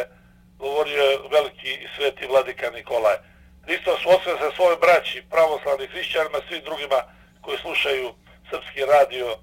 govorio 0.58 1.02
je 1.02 1.18
veliki 1.30 1.72
i 1.84 1.88
sveti 1.96 2.26
vladika 2.26 2.70
Nikolaj. 2.70 3.16
Hristos 3.64 4.04
voskrese 4.04 4.48
svoj 4.56 4.76
braći, 4.76 5.24
pravoslavni 5.30 5.86
hrišćanima, 5.86 6.38
svim 6.48 6.62
drugima 6.64 7.00
koji 7.40 7.58
slušaju 7.58 8.14
srpski 8.50 8.80
radio 8.94 9.28
e, 9.28 9.36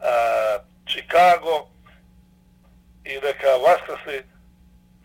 a, 0.00 0.58
Chicago 0.90 1.68
i 3.04 3.14
neka 3.26 3.52
Vaskrsli 3.66 4.24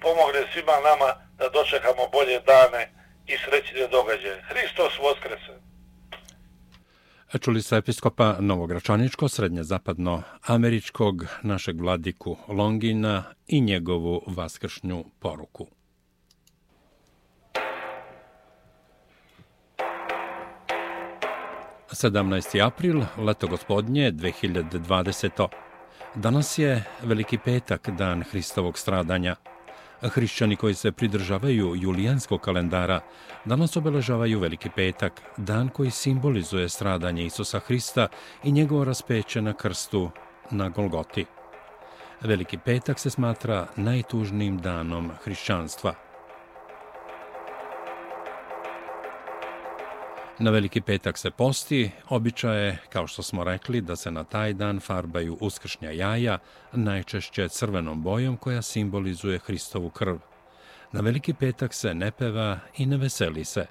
pomogne 0.01 0.41
svima 0.53 0.77
nama 0.89 1.09
da 1.37 1.49
dočekamo 1.49 2.07
bolje 2.11 2.39
dane 2.39 3.02
i 3.27 3.33
srećne 3.45 3.87
događaje. 3.91 4.43
Hristos 4.49 4.93
Voskrese! 5.03 5.53
E, 7.33 7.37
čuli 7.37 7.61
ste 7.61 7.77
episkopa 7.77 8.35
Novogračaničko, 8.39 9.27
srednje-zapadno 9.27 10.23
američkog, 10.47 11.25
našeg 11.41 11.81
vladiku 11.81 12.37
Longina 12.47 13.23
i 13.47 13.61
njegovu 13.61 14.21
vaskršnju 14.27 15.05
poruku. 15.19 15.67
17. 21.93 22.65
april, 22.65 23.01
leto 23.17 23.47
gospodnje 23.47 24.11
2020. 24.11 25.47
Danas 26.15 26.57
je 26.57 26.83
Veliki 27.03 27.37
petak, 27.37 27.89
dan 27.89 28.23
Hristovog 28.23 28.77
stradanja. 28.77 29.35
Hrišćani 30.09 30.55
koji 30.55 30.73
se 30.73 30.91
pridržavaju 30.91 31.75
julijanskog 31.75 32.41
kalendara 32.41 32.99
danas 33.45 33.77
obeležavaju 33.77 34.39
Veliki 34.39 34.69
petak, 34.75 35.21
dan 35.37 35.69
koji 35.69 35.91
simbolizuje 35.91 36.69
stradanje 36.69 37.25
Isusa 37.25 37.59
Hrista 37.59 38.07
i 38.43 38.51
njegovo 38.51 38.83
raspeće 38.83 39.41
na 39.41 39.53
krstu 39.53 40.09
na 40.51 40.69
Golgoti. 40.69 41.25
Veliki 42.21 42.57
petak 42.57 42.99
se 42.99 43.09
smatra 43.09 43.67
najtužnijim 43.75 44.57
danom 44.57 45.11
hrišćanstva– 45.23 45.93
Na 50.39 50.51
veliki 50.51 50.81
petak 50.81 51.17
se 51.17 51.31
posti, 51.31 51.91
običaje, 52.09 52.77
kao 52.89 53.07
što 53.07 53.23
smo 53.23 53.43
rekli, 53.43 53.81
da 53.81 53.95
se 53.95 54.11
na 54.11 54.23
taj 54.23 54.53
dan 54.53 54.79
farbaju 54.79 55.37
uskršnja 55.41 55.91
jaja, 55.91 56.37
najčešće 56.71 57.49
crvenom 57.49 58.03
bojom 58.03 58.37
koja 58.37 58.61
simbolizuje 58.61 59.39
Hristovu 59.39 59.89
krv. 59.89 60.15
Na 60.91 61.01
veliki 61.01 61.33
petak 61.33 61.73
se 61.73 61.93
ne 61.93 62.11
peva 62.11 62.59
i 62.77 62.85
ne 62.85 62.97
veseli 62.97 63.45
se. 63.45 63.65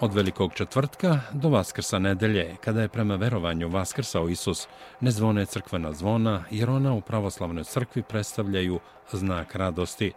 Od 0.00 0.14
velikog 0.14 0.54
četvrtka 0.54 1.20
do 1.32 1.48
Vaskrsa 1.48 1.98
nedelje, 1.98 2.56
kada 2.64 2.82
je 2.82 2.88
prema 2.88 3.16
verovanju 3.16 3.68
Vaskrsao 3.68 4.28
Isus, 4.28 4.68
ne 5.00 5.10
zvone 5.10 5.46
crkvena 5.46 5.92
zvona, 5.92 6.44
jer 6.50 6.70
ona 6.70 6.92
u 6.92 7.00
pravoslavnoj 7.00 7.64
crkvi 7.64 8.02
predstavljaju 8.02 8.80
znak 9.12 9.54
radosti. 9.54 10.12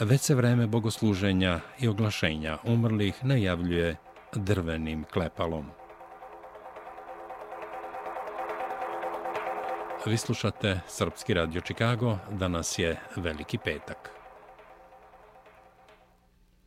Već 0.00 0.20
se 0.20 0.34
vreme 0.34 0.66
bogosluženja 0.66 1.60
i 1.78 1.88
oglašenja 1.88 2.58
umrlih 2.64 3.24
najavljuje 3.24 3.96
drvenim 4.34 5.04
klepalom. 5.12 5.66
Vi 10.06 10.16
slušate 10.16 10.80
Srpski 10.86 11.34
radio 11.34 11.60
Čikago, 11.60 12.18
danas 12.30 12.78
je 12.78 13.00
Veliki 13.16 13.58
petak. 13.58 14.17